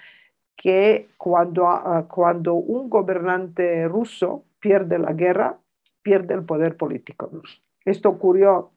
que 0.56 1.08
cuando, 1.18 1.68
ah, 1.68 2.06
cuando 2.08 2.54
un 2.54 2.88
gobernante 2.88 3.86
ruso 3.88 4.44
pierde 4.60 4.98
la 4.98 5.12
guerra, 5.12 5.58
pierde 6.02 6.34
el 6.34 6.44
poder 6.44 6.76
político. 6.76 7.30
Esto 7.84 8.08
ocurrió 8.08 8.70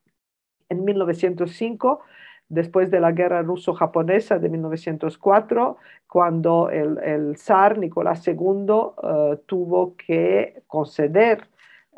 en 0.69 0.83
1905, 0.85 2.01
después 2.49 2.89
de 2.91 2.99
la 2.99 3.11
guerra 3.11 3.41
ruso-japonesa 3.41 4.39
de 4.39 4.49
1904, 4.49 5.77
cuando 6.07 6.69
el, 6.69 7.35
zar 7.37 7.77
Nicolás 7.77 8.25
II 8.27 8.35
eh, 8.35 9.37
tuvo 9.45 9.95
que 9.97 10.63
conceder 10.67 11.47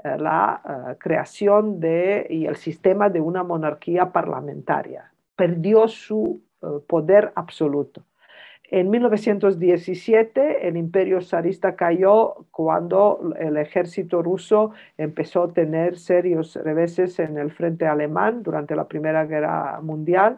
eh, 0.03 0.17
la 0.17 0.61
eh, 0.63 0.95
creación 0.97 1.79
de, 1.79 2.25
y 2.29 2.45
el 2.45 2.55
sistema 2.55 3.09
de 3.09 3.21
una 3.21 3.43
monarquía 3.43 4.11
parlamentaria. 4.11 5.11
Perdió 5.35 5.87
su 5.87 6.41
poder 6.87 7.31
absoluto. 7.35 8.03
En 8.71 8.91
1917 8.91 10.67
el 10.67 10.77
imperio 10.77 11.21
zarista 11.21 11.75
cayó 11.75 12.45
cuando 12.51 13.33
el 13.39 13.57
ejército 13.57 14.21
ruso 14.21 14.73
empezó 14.95 15.41
a 15.43 15.51
tener 15.53 15.97
serios 15.97 16.55
reveses 16.55 17.17
en 17.17 17.39
el 17.39 17.49
frente 17.49 17.87
alemán 17.87 18.43
durante 18.43 18.75
la 18.75 18.87
Primera 18.87 19.25
Guerra 19.25 19.81
Mundial. 19.81 20.37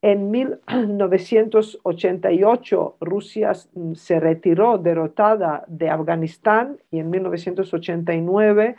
En 0.00 0.30
1988 0.30 2.96
Rusia 2.98 3.52
se 3.92 4.20
retiró 4.20 4.78
derrotada 4.78 5.62
de 5.66 5.90
Afganistán 5.90 6.78
y 6.90 7.00
en 7.00 7.10
1989 7.10 8.76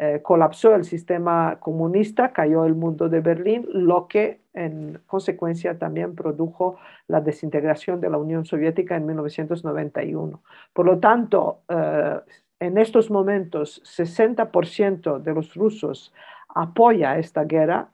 eh, 0.00 0.20
colapsó 0.22 0.76
el 0.76 0.84
sistema 0.84 1.56
comunista, 1.58 2.32
cayó 2.32 2.64
el 2.64 2.76
mundo 2.76 3.08
de 3.08 3.18
Berlín, 3.18 3.66
lo 3.72 4.06
que 4.06 4.42
en 4.54 5.00
consecuencia 5.06 5.76
también 5.76 6.14
produjo 6.14 6.78
la 7.08 7.20
desintegración 7.20 8.00
de 8.00 8.08
la 8.08 8.18
Unión 8.18 8.44
Soviética 8.44 8.94
en 8.94 9.06
1991. 9.06 10.40
Por 10.72 10.86
lo 10.86 11.00
tanto, 11.00 11.62
eh, 11.68 12.20
en 12.60 12.78
estos 12.78 13.10
momentos, 13.10 13.82
60% 13.84 15.18
de 15.18 15.34
los 15.34 15.54
rusos 15.54 16.14
apoya 16.48 17.18
esta 17.18 17.42
guerra. 17.42 17.88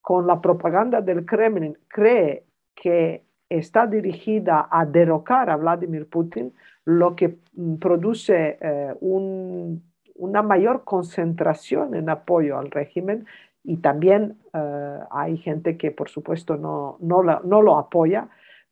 Con 0.00 0.26
la 0.26 0.40
propaganda 0.40 1.00
del 1.00 1.24
Kremlin 1.24 1.78
cree 1.86 2.44
que 2.74 3.22
está 3.48 3.86
dirigida 3.86 4.68
a 4.70 4.84
derrocar 4.84 5.50
a 5.50 5.56
Vladimir 5.56 6.08
Putin, 6.08 6.52
lo 6.84 7.14
que 7.14 7.38
mm, 7.54 7.76
produce 7.76 8.58
eh, 8.60 8.94
un 9.00 9.82
una 10.18 10.42
mayor 10.42 10.84
concentración 10.84 11.94
en 11.94 12.08
apoyo 12.08 12.58
al 12.58 12.70
régimen 12.70 13.26
y 13.66 13.78
también 13.78 14.38
eh, 14.54 14.98
hay 15.10 15.36
gente 15.38 15.76
que 15.76 15.90
por 15.90 16.08
supuesto 16.08 16.56
no, 16.56 16.96
no, 17.00 17.62
lo 17.62 17.78
apoya, 17.78 18.28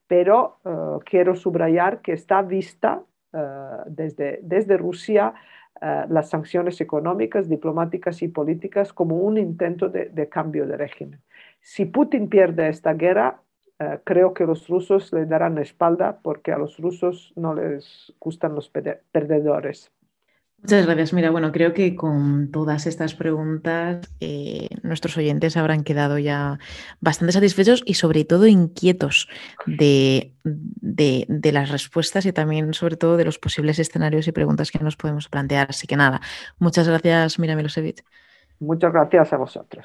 pero 0.06 0.58
eh, 0.64 0.70
quiero 1.04 1.34
subrayar 1.34 2.00
que 2.00 2.12
está 2.12 2.42
vista 2.42 3.02
eh, 3.32 3.38
desde, 3.86 4.40
desde 4.42 4.76
Rusia 4.76 5.34
las 6.08 6.30
sanciones 6.30 6.80
económicas, 6.80 7.48
diplomáticas 7.48 8.22
y 8.22 8.28
políticas 8.28 8.92
como 8.92 9.16
un 9.16 9.36
intento 9.36 9.90
de, 9.90 10.08
de 10.08 10.28
cambio 10.30 10.66
de 10.66 10.78
régimen. 10.78 11.20
Si 11.60 11.84
Putin 11.84 12.30
pierde 12.30 12.68
esta 12.68 12.94
guerra, 12.94 13.42
creo 14.04 14.32
que 14.32 14.46
los 14.46 14.66
rusos 14.68 15.12
le 15.12 15.26
darán 15.26 15.56
la 15.56 15.62
espalda 15.62 16.20
porque 16.22 16.52
a 16.52 16.58
los 16.58 16.78
rusos 16.78 17.34
no 17.36 17.54
les 17.54 18.14
gustan 18.18 18.54
los 18.54 18.70
perdedores. 18.70 19.92
Muchas 20.64 20.86
gracias. 20.86 21.12
Mira, 21.12 21.30
bueno, 21.30 21.52
creo 21.52 21.74
que 21.74 21.94
con 21.94 22.50
todas 22.50 22.86
estas 22.86 23.14
preguntas 23.14 24.10
eh, 24.20 24.68
nuestros 24.82 25.14
oyentes 25.18 25.58
habrán 25.58 25.84
quedado 25.84 26.18
ya 26.18 26.58
bastante 27.02 27.32
satisfechos 27.32 27.82
y 27.84 27.94
sobre 27.94 28.24
todo 28.24 28.46
inquietos 28.46 29.28
de, 29.66 30.32
de, 30.42 31.52
las 31.52 31.70
respuestas 31.70 32.24
y 32.24 32.32
también 32.32 32.72
sobre 32.72 32.96
todo 32.96 33.18
de 33.18 33.26
los 33.26 33.38
posibles 33.38 33.78
escenarios 33.78 34.26
y 34.26 34.32
preguntas 34.32 34.70
que 34.70 34.78
nos 34.78 34.96
podemos 34.96 35.28
plantear. 35.28 35.66
Así 35.68 35.86
que 35.86 35.96
nada, 35.96 36.22
muchas 36.58 36.88
gracias, 36.88 37.38
Mira 37.38 37.56
Milosevic. 37.56 38.02
Muchas 38.58 38.90
gracias 38.90 39.34
a 39.34 39.36
vosotros. 39.36 39.84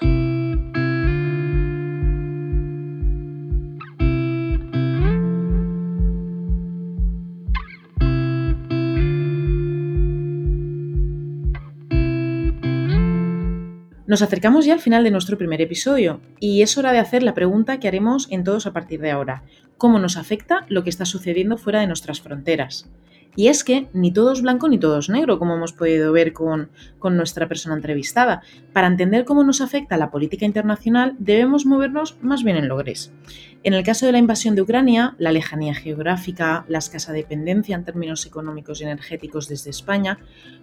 Nos 14.09 14.23
acercamos 14.23 14.65
ya 14.65 14.73
al 14.73 14.79
final 14.79 15.03
de 15.03 15.11
nuestro 15.11 15.37
primer 15.37 15.61
episodio 15.61 16.19
y 16.39 16.63
es 16.63 16.79
hora 16.79 16.91
de 16.91 16.97
hacer 16.97 17.21
la 17.21 17.35
pregunta 17.35 17.79
que 17.79 17.87
haremos 17.87 18.27
en 18.31 18.43
todos 18.43 18.65
a 18.65 18.73
partir 18.73 18.99
de 19.01 19.11
ahora. 19.11 19.43
¿Cómo 19.77 19.99
nos 19.99 20.17
afecta 20.17 20.65
lo 20.67 20.83
que 20.83 20.89
está 20.89 21.05
sucediendo 21.05 21.57
fuera 21.57 21.81
de 21.81 21.85
nuestras 21.85 22.19
fronteras? 22.19 22.89
Y 23.35 23.49
es 23.49 23.63
que 23.63 23.87
ni 23.93 24.11
todo 24.11 24.31
es 24.31 24.41
blanco 24.41 24.67
ni 24.67 24.79
todo 24.79 24.97
es 24.97 25.09
negro, 25.09 25.37
como 25.37 25.53
hemos 25.53 25.73
podido 25.73 26.11
ver 26.11 26.33
con, 26.33 26.71
con, 26.97 27.17
nuestra 27.17 27.47
persona 27.47 27.75
entrevistada. 27.75 28.41
Para 28.73 28.87
entender 28.87 29.25
cómo 29.25 29.43
nos 29.43 29.61
afecta 29.61 29.95
la 29.95 30.09
política 30.09 30.43
internacional, 30.43 31.15
debemos 31.19 31.67
movernos 31.67 32.17
más 32.23 32.43
bien 32.43 32.57
en 32.57 32.67
lo 32.67 32.77
gris. 32.77 33.13
En 33.61 33.75
el 33.75 33.83
caso 33.83 34.07
de 34.07 34.11
la 34.11 34.17
invasión 34.17 34.55
de 34.55 34.63
Ucrania, 34.63 35.15
la 35.19 35.31
lejanía 35.31 35.75
geográfica, 35.75 36.65
la 36.67 36.79
escasa 36.79 37.13
dependencia 37.13 37.75
en 37.75 37.85
términos 37.85 38.25
económicos 38.25 38.81
y 38.81 38.85
energéticos 38.85 39.47
desde 39.47 39.69
España, 39.69 40.17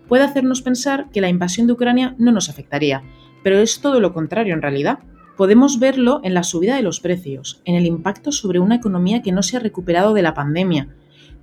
puede 0.09 0.25
hacernos 0.25 0.63
pensar 0.63 1.11
que 1.13 1.21
la 1.21 1.29
invasión 1.29 1.69
de 1.69 1.75
Ucrania 1.75 2.17
no 2.19 2.33
nos 2.33 2.49
afectaría, 2.49 3.03
pero 3.43 3.59
es 3.59 3.81
todo 3.81 4.01
lo 4.01 4.13
contrario 4.13 4.55
en 4.55 4.63
realidad. 4.63 5.01
Podemos 5.37 5.79
verlo 5.79 6.21
en 6.25 6.35
la 6.35 6.43
subida 6.43 6.77
de 6.77 6.83
los 6.83 7.01
precios, 7.01 7.61
en 7.65 7.75
el 7.75 7.87
impacto 7.87 8.33
sobre 8.33 8.59
una 8.59 8.77
economía 8.77 9.23
que 9.23 9.33
no 9.33 9.43
se 9.43 9.57
ha 9.57 9.61
recuperado 9.61 10.15
de 10.15 10.23
la 10.23 10.35
pandemia. 10.35 10.89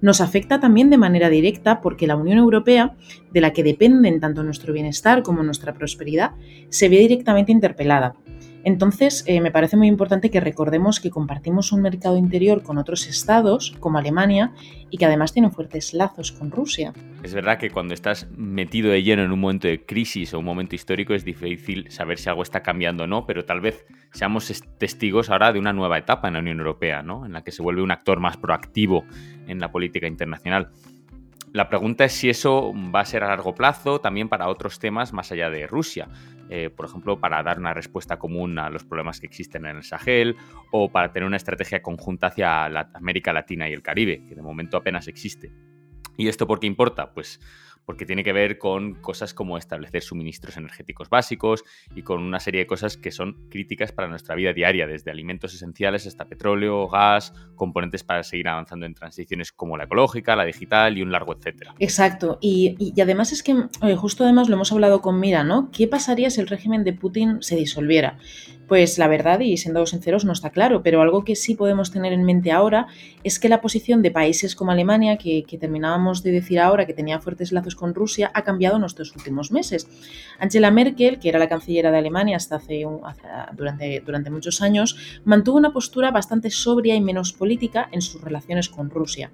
Nos 0.02 0.20
afecta 0.20 0.60
también 0.60 0.90
de 0.90 0.98
manera 0.98 1.30
directa 1.30 1.80
porque 1.80 2.08
la 2.08 2.16
Unión 2.16 2.38
Europea, 2.38 2.96
de 3.32 3.42
la 3.42 3.54
que 3.54 3.64
dependen 3.64 4.20
tanto 4.20 4.44
nuestro 4.44 4.74
bienestar 4.74 5.24
como 5.24 5.44
nuestra 5.44 5.74
prosperidad, 5.74 6.32
se 6.70 6.90
ve 6.90 6.98
directamente 6.98 7.52
interpelada. 7.52 8.16
Entonces, 8.64 9.24
eh, 9.28 9.42
me 9.42 9.52
parece 9.52 9.76
muy 9.76 9.88
importante 9.88 10.32
que 10.32 10.40
recordemos 10.40 11.00
que 11.00 11.10
compartimos 11.10 11.72
un 11.74 11.82
mercado 11.82 12.18
interior 12.18 12.64
con 12.64 12.78
otros 12.78 13.08
estados, 13.08 13.76
como 13.80 13.98
Alemania, 13.98 14.54
y 14.90 14.98
que 14.98 15.06
además 15.06 15.34
tienen 15.34 15.52
fuertes 15.52 15.94
lazos 15.94 16.32
con 16.32 16.50
Rusia. 16.50 16.94
Es 17.24 17.34
verdad 17.34 17.58
que 17.58 17.72
cuando 17.72 17.94
estás 17.94 18.30
metido 18.32 18.92
de 18.92 19.04
lleno 19.04 19.24
en 19.24 19.32
un 19.32 19.40
momento 19.40 19.68
de 19.68 19.86
crisis 19.86 20.34
o 20.34 20.40
un 20.40 20.46
momento 20.46 20.76
histórico 20.76 21.14
es 21.14 21.26
difícil 21.26 21.92
saber 21.92 22.18
si 22.18 22.30
algo 22.30 22.42
está 22.42 22.64
cambiando 22.64 23.04
o 23.04 23.08
no, 23.08 23.26
pero 23.26 23.44
tal 23.44 23.60
vez 23.60 23.86
seamos 24.12 24.52
testigos 24.78 25.30
ahora 25.30 25.52
de 25.52 25.60
una 25.60 25.74
nueva 25.74 25.98
etapa 25.98 26.28
en 26.28 26.36
la 26.36 26.40
Unión 26.40 26.60
Europea, 26.60 27.04
¿no? 27.04 27.26
en 27.26 27.34
la 27.34 27.44
que 27.44 27.52
se 27.52 27.62
vuelve 27.62 27.82
un 27.82 27.92
actor 27.92 28.20
más 28.20 28.38
proactivo 28.38 29.04
en 29.48 29.60
la 29.60 29.72
política 29.72 30.08
internacional. 30.08 30.70
La 31.54 31.70
pregunta 31.70 32.06
es 32.06 32.14
si 32.14 32.30
eso 32.32 32.74
va 32.74 33.02
a 33.02 33.06
ser 33.06 33.24
a 33.24 33.28
largo 33.28 33.54
plazo 33.54 34.02
también 34.02 34.28
para 34.28 34.50
otros 34.50 34.80
temas 34.80 35.14
más 35.14 35.32
allá 35.32 35.52
de 35.52 35.68
Rusia. 35.68 36.08
Eh, 36.56 36.70
por 36.70 36.86
ejemplo, 36.86 37.20
para 37.20 37.42
dar 37.42 37.58
una 37.58 37.74
respuesta 37.74 38.20
común 38.20 38.60
a 38.60 38.70
los 38.70 38.84
problemas 38.84 39.20
que 39.20 39.26
existen 39.26 39.66
en 39.66 39.78
el 39.78 39.84
Sahel 39.84 40.36
o 40.72 40.92
para 40.92 41.12
tener 41.12 41.26
una 41.26 41.38
estrategia 41.38 41.82
conjunta 41.82 42.28
hacia 42.28 42.66
América 42.94 43.34
Latina 43.34 43.68
y 43.68 43.74
el 43.74 43.82
Caribe, 43.82 44.24
que 44.28 44.36
de 44.36 44.42
momento 44.44 44.78
apenas 44.78 45.08
existe. 45.08 45.52
¿Y 46.16 46.28
esto 46.28 46.46
por 46.46 46.60
qué 46.60 46.68
importa? 46.68 47.12
Pues 47.12 47.40
porque 47.86 48.06
tiene 48.06 48.24
que 48.24 48.34
ver 48.34 48.58
con 48.58 48.96
cosas 48.96 49.34
como 49.34 49.58
establecer 49.58 50.02
suministros 50.04 50.58
energéticos 50.58 51.10
básicos 51.10 51.64
y 51.96 52.02
con 52.02 52.22
una 52.22 52.40
serie 52.40 52.62
de 52.62 52.68
cosas 52.68 52.98
que 52.98 53.12
son 53.12 53.50
críticas 53.50 53.92
para 53.92 54.08
nuestra 54.08 54.36
vida 54.36 54.54
diaria, 54.54 54.88
desde 54.88 55.12
alimentos 55.12 55.54
esenciales 55.54 56.08
hasta 56.08 56.26
petróleo, 56.26 56.88
gas, 56.88 57.34
componentes 57.56 58.04
para 58.04 58.24
seguir 58.24 58.48
avanzando 58.48 58.86
en 58.86 58.94
transiciones 58.94 59.52
como 59.52 59.78
la 59.78 59.86
ecológica, 59.86 60.36
la 60.36 60.46
digital 60.46 60.98
y 60.98 61.02
un 61.02 61.12
largo 61.12 61.34
etcétera. 61.34 61.74
Exacto, 61.80 62.38
y, 62.42 62.94
además 63.02 63.32
es 63.32 63.44
que 63.44 63.56
justo 63.98 64.24
además 64.24 64.50
lo 64.50 64.56
hemos 64.56 64.72
hablado 64.72 65.02
con 65.02 65.20
Mira, 65.20 65.44
¿no? 65.44 65.70
¿Qué 65.72 65.88
pasaría 65.88 66.30
si 66.30 66.42
el 66.42 66.48
régimen 66.48 66.84
de 66.84 66.94
Putin 66.94 67.42
se 67.42 67.56
disolviera? 67.56 68.18
Pues 68.74 68.98
la 68.98 69.08
verdad, 69.08 69.40
y 69.42 69.56
siendo 69.58 69.86
sinceros, 69.86 70.26
no 70.26 70.34
está 70.34 70.50
claro, 70.50 70.82
pero 70.82 71.04
algo 71.04 71.24
que 71.24 71.36
sí 71.36 71.54
podemos 71.54 71.92
tener 71.92 72.12
en 72.12 72.24
mente 72.24 72.52
ahora 72.52 72.88
es 73.24 73.38
que 73.38 73.48
la 73.48 73.62
posición 73.62 74.02
de 74.02 74.10
países 74.10 74.56
como 74.56 74.72
Alemania, 74.72 75.16
que, 75.18 75.46
terminábamos 75.62 76.24
de 76.24 76.32
decir 76.32 76.60
ahora 76.60 76.88
que 76.88 76.96
tenía 76.96 77.20
fuertes 77.20 77.52
lazos 77.52 77.76
con 77.76 77.94
Rusia 77.94 78.32
ha 78.34 78.42
cambiado 78.42 78.78
en 78.78 78.84
estos 78.84 79.16
últimos 79.16 79.52
meses. 79.52 79.88
Angela 80.40 80.72
Merkel, 80.72 81.20
que 81.20 81.30
era 81.30 81.38
la 81.38 81.50
canciller 81.50 81.92
de 81.92 82.00
Alemania 82.00 82.36
hasta 82.36 82.56
hace, 82.56 82.84
durante, 83.56 84.02
durante 84.04 84.32
muchos 84.32 84.60
años, 84.64 85.22
mantuvo 85.24 85.60
una 85.60 85.72
postura 85.72 86.10
bastante 86.10 86.50
sobria 86.50 86.96
y 86.96 87.02
menos 87.02 87.32
política 87.32 87.90
en 87.92 88.02
sus 88.02 88.24
relaciones 88.24 88.70
con 88.70 88.90
Rusia. 88.90 89.30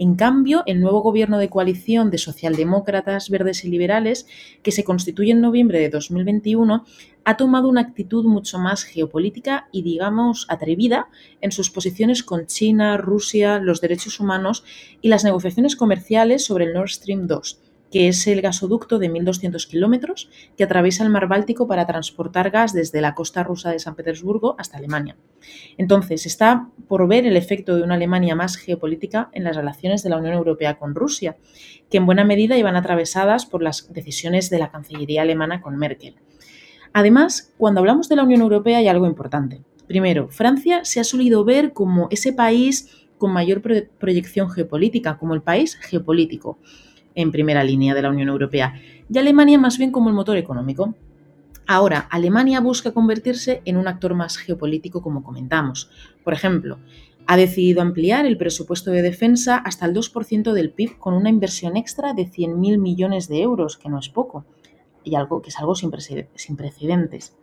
En 0.00 0.14
cambio, 0.14 0.62
el 0.64 0.80
nuevo 0.80 1.02
gobierno 1.02 1.38
de 1.38 1.50
coalición 1.50 2.10
de 2.10 2.16
socialdemócratas, 2.16 3.28
verdes 3.28 3.66
y 3.66 3.68
liberales, 3.68 4.26
que 4.62 4.72
se 4.72 4.82
constituye 4.82 5.32
en 5.32 5.42
noviembre 5.42 5.78
de 5.78 5.90
2021, 5.90 6.86
ha 7.24 7.36
tomado 7.36 7.68
una 7.68 7.80
actitud 7.80 8.24
mucho 8.24 8.58
más 8.58 8.84
geopolítica 8.84 9.68
y, 9.72 9.82
digamos, 9.82 10.46
atrevida 10.48 11.08
en 11.40 11.52
sus 11.52 11.70
posiciones 11.70 12.22
con 12.22 12.46
China, 12.46 12.96
Rusia, 12.96 13.58
los 13.58 13.80
derechos 13.80 14.20
humanos 14.20 14.64
y 15.00 15.08
las 15.08 15.24
negociaciones 15.24 15.76
comerciales 15.76 16.44
sobre 16.44 16.64
el 16.66 16.74
Nord 16.74 16.90
Stream 16.90 17.26
2 17.26 17.60
que 17.90 18.08
es 18.08 18.26
el 18.26 18.40
gasoducto 18.40 18.98
de 18.98 19.10
1.200 19.10 19.66
kilómetros 19.66 20.30
que 20.56 20.64
atraviesa 20.64 21.04
el 21.04 21.10
mar 21.10 21.28
Báltico 21.28 21.66
para 21.66 21.86
transportar 21.86 22.50
gas 22.50 22.72
desde 22.72 23.00
la 23.00 23.14
costa 23.14 23.42
rusa 23.42 23.70
de 23.70 23.78
San 23.78 23.96
Petersburgo 23.96 24.54
hasta 24.58 24.78
Alemania. 24.78 25.16
Entonces, 25.76 26.26
está 26.26 26.68
por 26.88 27.08
ver 27.08 27.26
el 27.26 27.36
efecto 27.36 27.76
de 27.76 27.82
una 27.82 27.94
Alemania 27.94 28.34
más 28.34 28.56
geopolítica 28.56 29.28
en 29.32 29.44
las 29.44 29.56
relaciones 29.56 30.02
de 30.02 30.10
la 30.10 30.18
Unión 30.18 30.34
Europea 30.34 30.78
con 30.78 30.94
Rusia, 30.94 31.36
que 31.90 31.98
en 31.98 32.06
buena 32.06 32.24
medida 32.24 32.56
iban 32.56 32.76
atravesadas 32.76 33.46
por 33.46 33.62
las 33.62 33.92
decisiones 33.92 34.50
de 34.50 34.58
la 34.58 34.70
Cancillería 34.70 35.22
alemana 35.22 35.60
con 35.60 35.76
Merkel. 35.76 36.14
Además, 36.92 37.52
cuando 37.56 37.80
hablamos 37.80 38.08
de 38.08 38.16
la 38.16 38.24
Unión 38.24 38.40
Europea 38.40 38.78
hay 38.78 38.88
algo 38.88 39.06
importante. 39.06 39.62
Primero, 39.86 40.28
Francia 40.28 40.84
se 40.84 41.00
ha 41.00 41.04
solido 41.04 41.44
ver 41.44 41.72
como 41.72 42.08
ese 42.10 42.32
país 42.32 43.08
con 43.18 43.32
mayor 43.32 43.62
proyección 43.98 44.50
geopolítica, 44.50 45.18
como 45.18 45.34
el 45.34 45.42
país 45.42 45.76
geopolítico 45.76 46.58
en 47.14 47.32
primera 47.32 47.64
línea 47.64 47.94
de 47.94 48.02
la 48.02 48.10
Unión 48.10 48.28
Europea 48.28 48.74
y 49.12 49.18
Alemania 49.18 49.58
más 49.58 49.78
bien 49.78 49.90
como 49.90 50.08
el 50.08 50.14
motor 50.14 50.36
económico. 50.36 50.94
Ahora, 51.66 52.08
Alemania 52.10 52.60
busca 52.60 52.92
convertirse 52.92 53.62
en 53.64 53.76
un 53.76 53.86
actor 53.86 54.14
más 54.14 54.36
geopolítico 54.36 55.02
como 55.02 55.22
comentamos. 55.22 55.90
Por 56.24 56.32
ejemplo, 56.32 56.78
ha 57.26 57.36
decidido 57.36 57.80
ampliar 57.82 58.26
el 58.26 58.36
presupuesto 58.36 58.90
de 58.90 59.02
defensa 59.02 59.56
hasta 59.56 59.86
el 59.86 59.94
2% 59.94 60.52
del 60.52 60.70
PIB 60.70 60.98
con 60.98 61.14
una 61.14 61.30
inversión 61.30 61.76
extra 61.76 62.12
de 62.12 62.26
100.000 62.26 62.78
millones 62.78 63.28
de 63.28 63.42
euros, 63.42 63.76
que 63.76 63.88
no 63.88 63.98
es 63.98 64.08
poco, 64.08 64.46
y 65.04 65.14
algo 65.14 65.42
que 65.42 65.50
es 65.50 65.58
algo 65.58 65.74
sin 65.74 65.90
precedentes. 66.56 67.36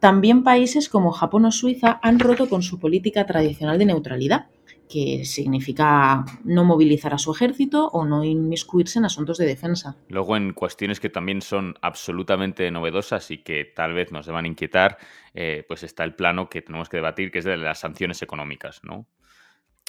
También 0.00 0.44
países 0.44 0.88
como 0.88 1.10
Japón 1.10 1.44
o 1.44 1.50
Suiza 1.50 1.98
han 2.02 2.20
roto 2.20 2.48
con 2.48 2.62
su 2.62 2.78
política 2.78 3.26
tradicional 3.26 3.78
de 3.78 3.86
neutralidad 3.86 4.46
que 4.88 5.24
significa 5.24 6.24
no 6.44 6.64
movilizar 6.64 7.14
a 7.14 7.18
su 7.18 7.32
ejército 7.32 7.88
o 7.88 8.04
no 8.04 8.24
inmiscuirse 8.24 8.98
en 8.98 9.04
asuntos 9.04 9.38
de 9.38 9.46
defensa. 9.46 9.96
Luego, 10.08 10.36
en 10.36 10.52
cuestiones 10.54 10.98
que 10.98 11.10
también 11.10 11.42
son 11.42 11.74
absolutamente 11.82 12.70
novedosas 12.70 13.30
y 13.30 13.38
que 13.38 13.64
tal 13.64 13.92
vez 13.92 14.10
nos 14.12 14.26
deban 14.26 14.46
inquietar, 14.46 14.98
eh, 15.34 15.64
pues 15.68 15.82
está 15.82 16.04
el 16.04 16.14
plano 16.14 16.48
que 16.48 16.62
tenemos 16.62 16.88
que 16.88 16.96
debatir, 16.96 17.30
que 17.30 17.40
es 17.40 17.44
de 17.44 17.56
las 17.56 17.80
sanciones 17.80 18.22
económicas, 18.22 18.80
¿no? 18.82 19.06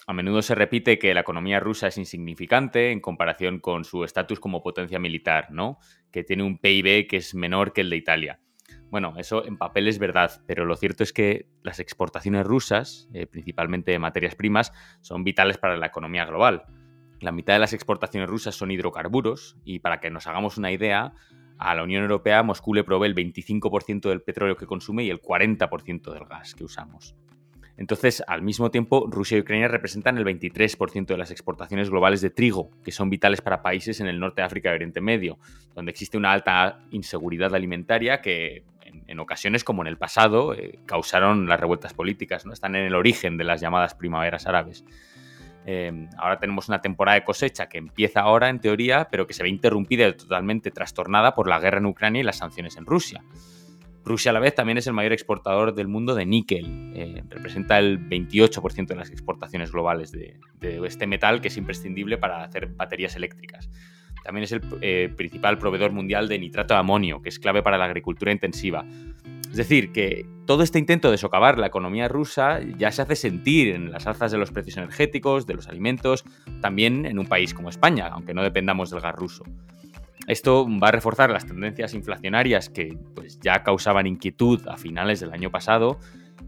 A 0.10 0.14
menudo 0.14 0.42
se 0.42 0.56
repite 0.56 0.98
que 0.98 1.14
la 1.14 1.20
economía 1.20 1.60
rusa 1.60 1.86
es 1.86 2.00
insignificante 2.00 2.92
en 2.92 3.00
comparación 3.00 3.60
con 3.60 3.86
su 3.86 4.04
estatus 4.04 4.40
como 4.40 4.64
potencia 4.64 4.98
militar, 4.98 5.52
¿no? 5.52 5.78
Que 6.10 6.24
tiene 6.24 6.42
un 6.42 6.58
PIB 6.58 7.06
que 7.08 7.18
es 7.18 7.36
menor 7.36 7.74
que 7.74 7.82
el 7.82 7.92
de 7.92 7.98
Italia. 7.98 8.40
Bueno, 8.90 9.14
eso 9.18 9.46
en 9.46 9.60
papel 9.60 9.88
es 9.88 10.00
verdad, 10.00 10.42
pero 10.48 10.66
lo 10.66 10.76
cierto 10.78 11.04
es 11.04 11.14
que 11.14 11.46
las 11.62 11.80
exportaciones 11.80 12.44
rusas, 12.44 13.08
eh, 13.14 13.28
principalmente 13.28 13.92
de 13.92 14.00
materias 14.00 14.34
primas, 14.34 14.74
son 15.02 15.24
vitales 15.24 15.60
para 15.60 15.78
la 15.78 15.86
economía 15.86 16.26
global. 16.26 16.64
La 17.20 17.32
mitad 17.32 17.54
de 17.54 17.60
las 17.60 17.74
exportaciones 17.74 18.28
rusas 18.28 18.56
son 18.56 18.72
hidrocarburos 18.72 19.58
y 19.64 19.78
para 19.78 20.00
que 20.00 20.10
nos 20.10 20.26
hagamos 20.26 20.58
una 20.58 20.72
idea, 20.72 21.14
a 21.60 21.76
la 21.76 21.84
Unión 21.84 22.02
Europea 22.02 22.42
Moscú 22.42 22.74
le 22.74 22.84
provee 22.84 23.06
el 23.06 23.14
25% 23.14 24.10
del 24.10 24.24
petróleo 24.24 24.56
que 24.56 24.66
consume 24.66 25.04
y 25.04 25.12
el 25.12 25.22
40% 25.22 26.12
del 26.12 26.26
gas 26.26 26.56
que 26.56 26.64
usamos. 26.64 27.16
Entonces, 27.80 28.22
al 28.28 28.42
mismo 28.42 28.72
tiempo, 28.72 29.08
Rusia 29.10 29.38
y 29.38 29.42
Ucrania 29.42 29.70
representan 29.70 30.18
el 30.18 30.26
23% 30.26 31.06
de 31.06 31.18
las 31.18 31.32
exportaciones 31.32 31.90
globales 31.90 32.20
de 32.20 32.30
trigo, 32.30 32.70
que 32.84 32.92
son 32.92 33.10
vitales 33.10 33.40
para 33.40 33.62
países 33.62 34.02
en 34.02 34.08
el 34.08 34.20
norte 34.20 34.42
de 34.42 34.46
África 34.46 34.70
y 34.70 34.74
Oriente 34.74 35.00
Medio, 35.00 35.40
donde 35.76 35.92
existe 35.92 36.18
una 36.18 36.34
alta 36.34 36.82
inseguridad 36.92 37.56
alimentaria 37.56 38.20
que 38.20 38.64
en, 39.08 39.18
ocasiones, 39.22 39.64
como 39.64 39.82
en 39.82 39.88
el 39.88 39.98
pasado, 39.98 40.54
eh, 40.54 40.78
causaron 40.86 41.48
las 41.48 41.58
revueltas 41.58 41.94
políticas, 41.94 42.46
¿no? 42.46 42.52
Están 42.52 42.76
en 42.76 42.84
el 42.84 42.96
origen 42.96 43.38
de 43.38 43.46
las 43.46 43.62
llamadas 43.62 43.96
primaveras 43.96 44.46
árabes. 44.46 44.84
Eh, 45.66 46.10
ahora 46.18 46.38
tenemos 46.38 46.68
una 46.68 46.82
temporada 46.82 47.16
de 47.16 47.24
cosecha 47.24 47.70
que 47.70 47.78
empieza 47.78 48.20
ahora, 48.20 48.50
en 48.50 48.60
teoría, 48.60 49.08
pero 49.10 49.26
que 49.26 49.34
se 49.34 49.42
ve 49.42 49.48
interrumpida 49.48 50.06
y 50.06 50.14
totalmente 50.18 50.70
trastornada 50.72 51.34
por 51.34 51.48
la 51.48 51.62
guerra 51.62 51.78
en 51.78 51.86
Ucrania 51.86 52.20
y 52.20 52.24
las 52.24 52.40
sanciones 52.40 52.76
en 52.76 52.86
Rusia. 52.86 53.24
Rusia 54.10 54.32
a 54.32 54.34
la 54.34 54.40
vez 54.40 54.56
también 54.56 54.80
es 54.80 54.88
el 54.88 54.94
mayor 54.94 55.14
exportador 55.14 55.76
del 55.76 55.88
mundo 55.88 56.16
de 56.16 56.26
níquel. 56.26 56.94
Eh, 56.96 57.24
representa 57.30 57.78
el 57.78 58.00
28% 58.10 58.88
de 58.88 58.96
las 58.96 59.12
exportaciones 59.12 59.72
globales 59.72 60.12
de, 60.12 60.40
este 60.84 61.06
metal 61.06 61.42
que 61.42 61.50
es 61.50 61.58
imprescindible 61.58 62.18
para 62.18 62.44
hacer 62.44 62.66
baterías 62.70 63.16
eléctricas. 63.16 63.70
También 64.24 64.46
es 64.46 64.52
el 64.52 64.62
eh, 64.82 65.14
principal 65.16 65.60
proveedor 65.60 65.92
mundial 65.92 66.28
de 66.28 66.40
nitrato 66.40 66.74
de 66.74 66.80
amonio, 66.80 67.22
que 67.22 67.30
es 67.30 67.38
clave 67.38 67.62
para 67.62 67.78
la 67.78 67.86
agricultura 67.86 68.32
intensiva. 68.32 68.84
Es 69.52 69.58
decir, 69.58 69.92
que 69.92 70.26
todo 70.48 70.64
este 70.64 70.80
intento 70.80 71.12
de 71.12 71.20
socavar 71.20 71.60
la 71.60 71.68
economía 71.68 72.08
rusa 72.08 72.62
ya 72.80 72.92
se 72.92 73.04
hace 73.04 73.16
sentir 73.16 73.76
en 73.76 73.92
las 73.92 74.08
alzas 74.08 74.32
de 74.32 74.40
los 74.40 74.50
precios 74.50 74.78
energéticos, 74.78 75.46
de 75.46 75.54
los 75.54 75.68
alimentos, 75.68 76.26
también 76.62 77.06
en 77.06 77.20
un 77.20 77.28
país 77.28 77.54
como 77.54 77.70
España, 77.70 78.08
aunque 78.08 78.34
no 78.34 78.42
dependamos 78.42 78.90
del 78.90 79.02
gas 79.02 79.14
ruso. 79.14 79.44
Esto 80.30 80.68
va 80.70 80.90
a 80.90 80.92
reforzar 80.92 81.32
las 81.32 81.48
tendencias 81.48 81.96
inflacionarias 81.96 82.70
que 82.70 82.96
pues, 83.16 83.40
ya 83.40 83.64
causaban 83.64 84.06
inquietud 84.06 84.66
a 84.68 84.78
finales 84.78 85.20
del 85.20 85.34
año 85.34 85.50
pasado 85.50 86.00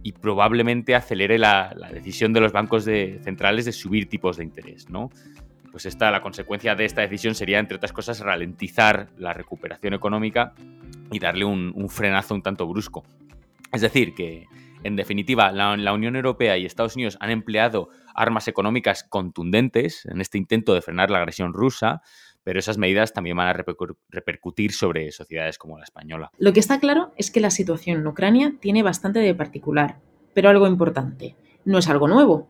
y 0.04 0.12
probablemente 0.12 0.94
acelere 0.94 1.40
la, 1.40 1.76
decisión 1.92 2.32
de 2.32 2.42
los 2.42 2.52
bancos 2.52 2.84
centrales 2.84 3.66
de 3.66 3.72
subir 3.72 4.08
tipos 4.08 4.38
de 4.38 4.44
interés, 4.44 4.88
¿no? 4.90 5.10
pues 5.72 5.88
esta, 5.88 6.12
la 6.12 6.22
consecuencia 6.22 6.76
de 6.76 6.86
esta 6.86 7.02
decisión 7.02 7.34
sería, 7.34 7.58
entre 7.58 7.78
otras 7.78 7.92
cosas, 7.92 8.20
ralentizar 8.20 9.08
la 9.18 9.34
recuperación 9.34 9.96
económica 9.96 10.54
y 11.12 11.18
darle 11.18 11.46
un, 11.46 11.90
frenazo 11.90 12.36
un 12.36 12.44
tanto 12.44 12.68
brusco. 12.68 13.04
Es 13.72 13.82
decir, 13.82 14.14
que 14.14 14.46
en 14.84 14.96
definitiva 14.96 15.52
la, 15.52 15.76
la, 15.76 15.94
Unión 15.94 16.16
Europea 16.16 16.58
y 16.58 16.66
Estados 16.66 16.96
Unidos 16.96 17.18
han 17.20 17.32
empleado 17.32 17.90
armas 18.14 18.48
económicas 18.48 19.04
contundentes 19.04 20.06
en 20.06 20.22
este 20.22 20.38
intento 20.38 20.76
de 20.76 20.82
frenar 20.82 21.10
la 21.10 21.20
agresión 21.20 21.54
rusa, 21.54 22.02
pero 22.44 22.60
esas 22.60 22.78
medidas 22.78 23.14
también 23.14 23.38
van 23.38 23.48
a 23.48 23.64
repercutir 24.10 24.74
sobre 24.74 25.12
sociedades 25.12 25.58
como 25.58 25.78
la 25.78 25.84
española. 25.84 26.32
Lo 26.38 26.54
que 26.54 26.60
está 26.60 26.80
claro 26.80 27.14
es 27.18 27.32
que 27.32 27.40
la 27.40 27.52
situación 27.52 28.00
en 28.00 28.08
Ucrania 28.08 28.56
tiene 28.60 28.84
bastante 28.84 29.20
de 29.20 29.36
particular, 29.36 30.00
pero 30.34 30.50
algo 30.50 30.68
importante, 30.68 31.36
no 31.66 31.78
es 31.78 31.88
algo 31.88 32.08
nuevo. 32.08 32.48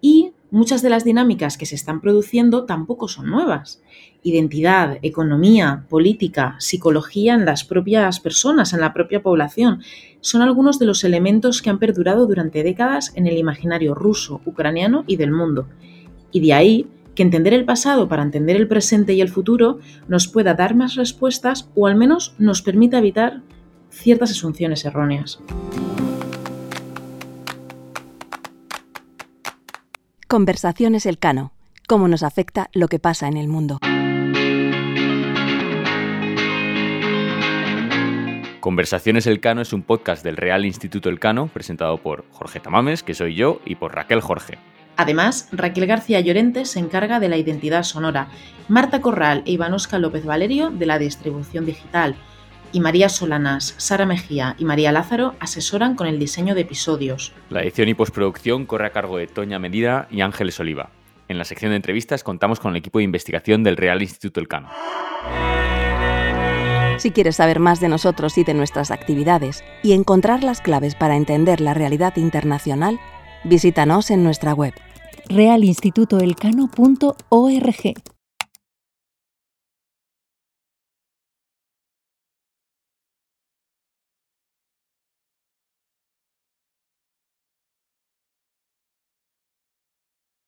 Y 0.00 0.32
muchas 0.50 0.82
de 0.82 0.90
las 0.90 1.04
dinámicas 1.04 1.56
que 1.56 1.66
se 1.66 1.74
están 1.74 2.00
produciendo 2.00 2.64
tampoco 2.64 3.08
son 3.08 3.30
nuevas. 3.30 3.82
Identidad, 4.22 4.98
economía, 5.02 5.86
política, 5.88 6.56
psicología 6.58 7.34
en 7.34 7.44
las 7.44 7.64
propias 7.64 8.20
personas, 8.20 8.72
en 8.72 8.80
la 8.80 8.92
propia 8.92 9.22
población, 9.22 9.82
son 10.20 10.42
algunos 10.42 10.78
de 10.78 10.86
los 10.86 11.04
elementos 11.04 11.60
que 11.60 11.70
han 11.70 11.78
perdurado 11.78 12.26
durante 12.26 12.62
décadas 12.62 13.12
en 13.16 13.26
el 13.26 13.36
imaginario 13.36 13.94
ruso, 13.94 14.42
ucraniano 14.44 15.04
y 15.06 15.16
del 15.16 15.32
mundo. 15.32 15.68
Y 16.30 16.40
de 16.40 16.52
ahí 16.52 16.86
que 17.14 17.22
entender 17.22 17.54
el 17.54 17.64
pasado 17.64 18.08
para 18.08 18.22
entender 18.22 18.56
el 18.56 18.68
presente 18.68 19.14
y 19.14 19.20
el 19.20 19.28
futuro 19.28 19.78
nos 20.08 20.28
pueda 20.28 20.54
dar 20.54 20.74
más 20.74 20.94
respuestas 20.96 21.68
o 21.74 21.86
al 21.86 21.96
menos 21.96 22.34
nos 22.38 22.62
permita 22.62 22.98
evitar 22.98 23.42
ciertas 23.90 24.30
asunciones 24.32 24.84
erróneas. 24.84 25.40
Conversaciones 30.28 31.06
Elcano. 31.06 31.52
Cómo 31.86 32.08
nos 32.08 32.22
afecta 32.22 32.70
lo 32.72 32.88
que 32.88 32.98
pasa 32.98 33.28
en 33.28 33.36
el 33.36 33.46
mundo. 33.46 33.78
Conversaciones 38.58 39.26
Elcano 39.26 39.60
es 39.60 39.74
un 39.74 39.82
podcast 39.82 40.24
del 40.24 40.38
Real 40.38 40.64
Instituto 40.64 41.10
Elcano 41.10 41.48
presentado 41.48 41.98
por 41.98 42.24
Jorge 42.30 42.60
Tamames, 42.60 43.02
que 43.02 43.12
soy 43.12 43.34
yo, 43.34 43.60
y 43.66 43.74
por 43.74 43.94
Raquel 43.94 44.22
Jorge. 44.22 44.58
Además, 44.96 45.48
Raquel 45.52 45.86
García 45.86 46.20
Llorente 46.20 46.64
se 46.64 46.78
encarga 46.78 47.20
de 47.20 47.28
la 47.28 47.36
identidad 47.36 47.82
sonora, 47.82 48.28
Marta 48.68 49.00
Corral 49.00 49.42
e 49.46 49.52
Ivanosca 49.52 49.98
López 49.98 50.24
Valerio 50.24 50.70
de 50.70 50.86
la 50.86 50.98
distribución 50.98 51.66
digital, 51.66 52.14
y 52.72 52.80
María 52.80 53.08
Solanas, 53.08 53.74
Sara 53.78 54.04
Mejía 54.04 54.56
y 54.58 54.64
María 54.64 54.90
Lázaro 54.90 55.34
asesoran 55.38 55.94
con 55.94 56.08
el 56.08 56.18
diseño 56.18 56.54
de 56.56 56.62
episodios. 56.62 57.32
La 57.48 57.62
edición 57.62 57.88
y 57.88 57.94
postproducción 57.94 58.66
corre 58.66 58.86
a 58.86 58.90
cargo 58.90 59.16
de 59.16 59.28
Toña 59.28 59.60
Medida 59.60 60.08
y 60.10 60.22
Ángeles 60.22 60.58
Oliva. 60.58 60.90
En 61.28 61.38
la 61.38 61.44
sección 61.44 61.70
de 61.70 61.76
entrevistas 61.76 62.24
contamos 62.24 62.58
con 62.58 62.72
el 62.72 62.76
equipo 62.76 62.98
de 62.98 63.04
investigación 63.04 63.62
del 63.62 63.76
Real 63.76 64.02
Instituto 64.02 64.40
Elcano. 64.40 64.70
Si 66.98 67.10
quieres 67.10 67.36
saber 67.36 67.60
más 67.60 67.80
de 67.80 67.88
nosotros 67.88 68.38
y 68.38 68.44
de 68.44 68.54
nuestras 68.54 68.90
actividades 68.90 69.64
y 69.82 69.92
encontrar 69.92 70.42
las 70.42 70.60
claves 70.60 70.94
para 70.94 71.16
entender 71.16 71.60
la 71.60 71.74
realidad 71.74 72.16
internacional, 72.16 72.98
visítanos 73.44 74.10
en 74.10 74.24
nuestra 74.24 74.54
web. 74.54 74.72
realinstitutoelcano.org 75.28 78.13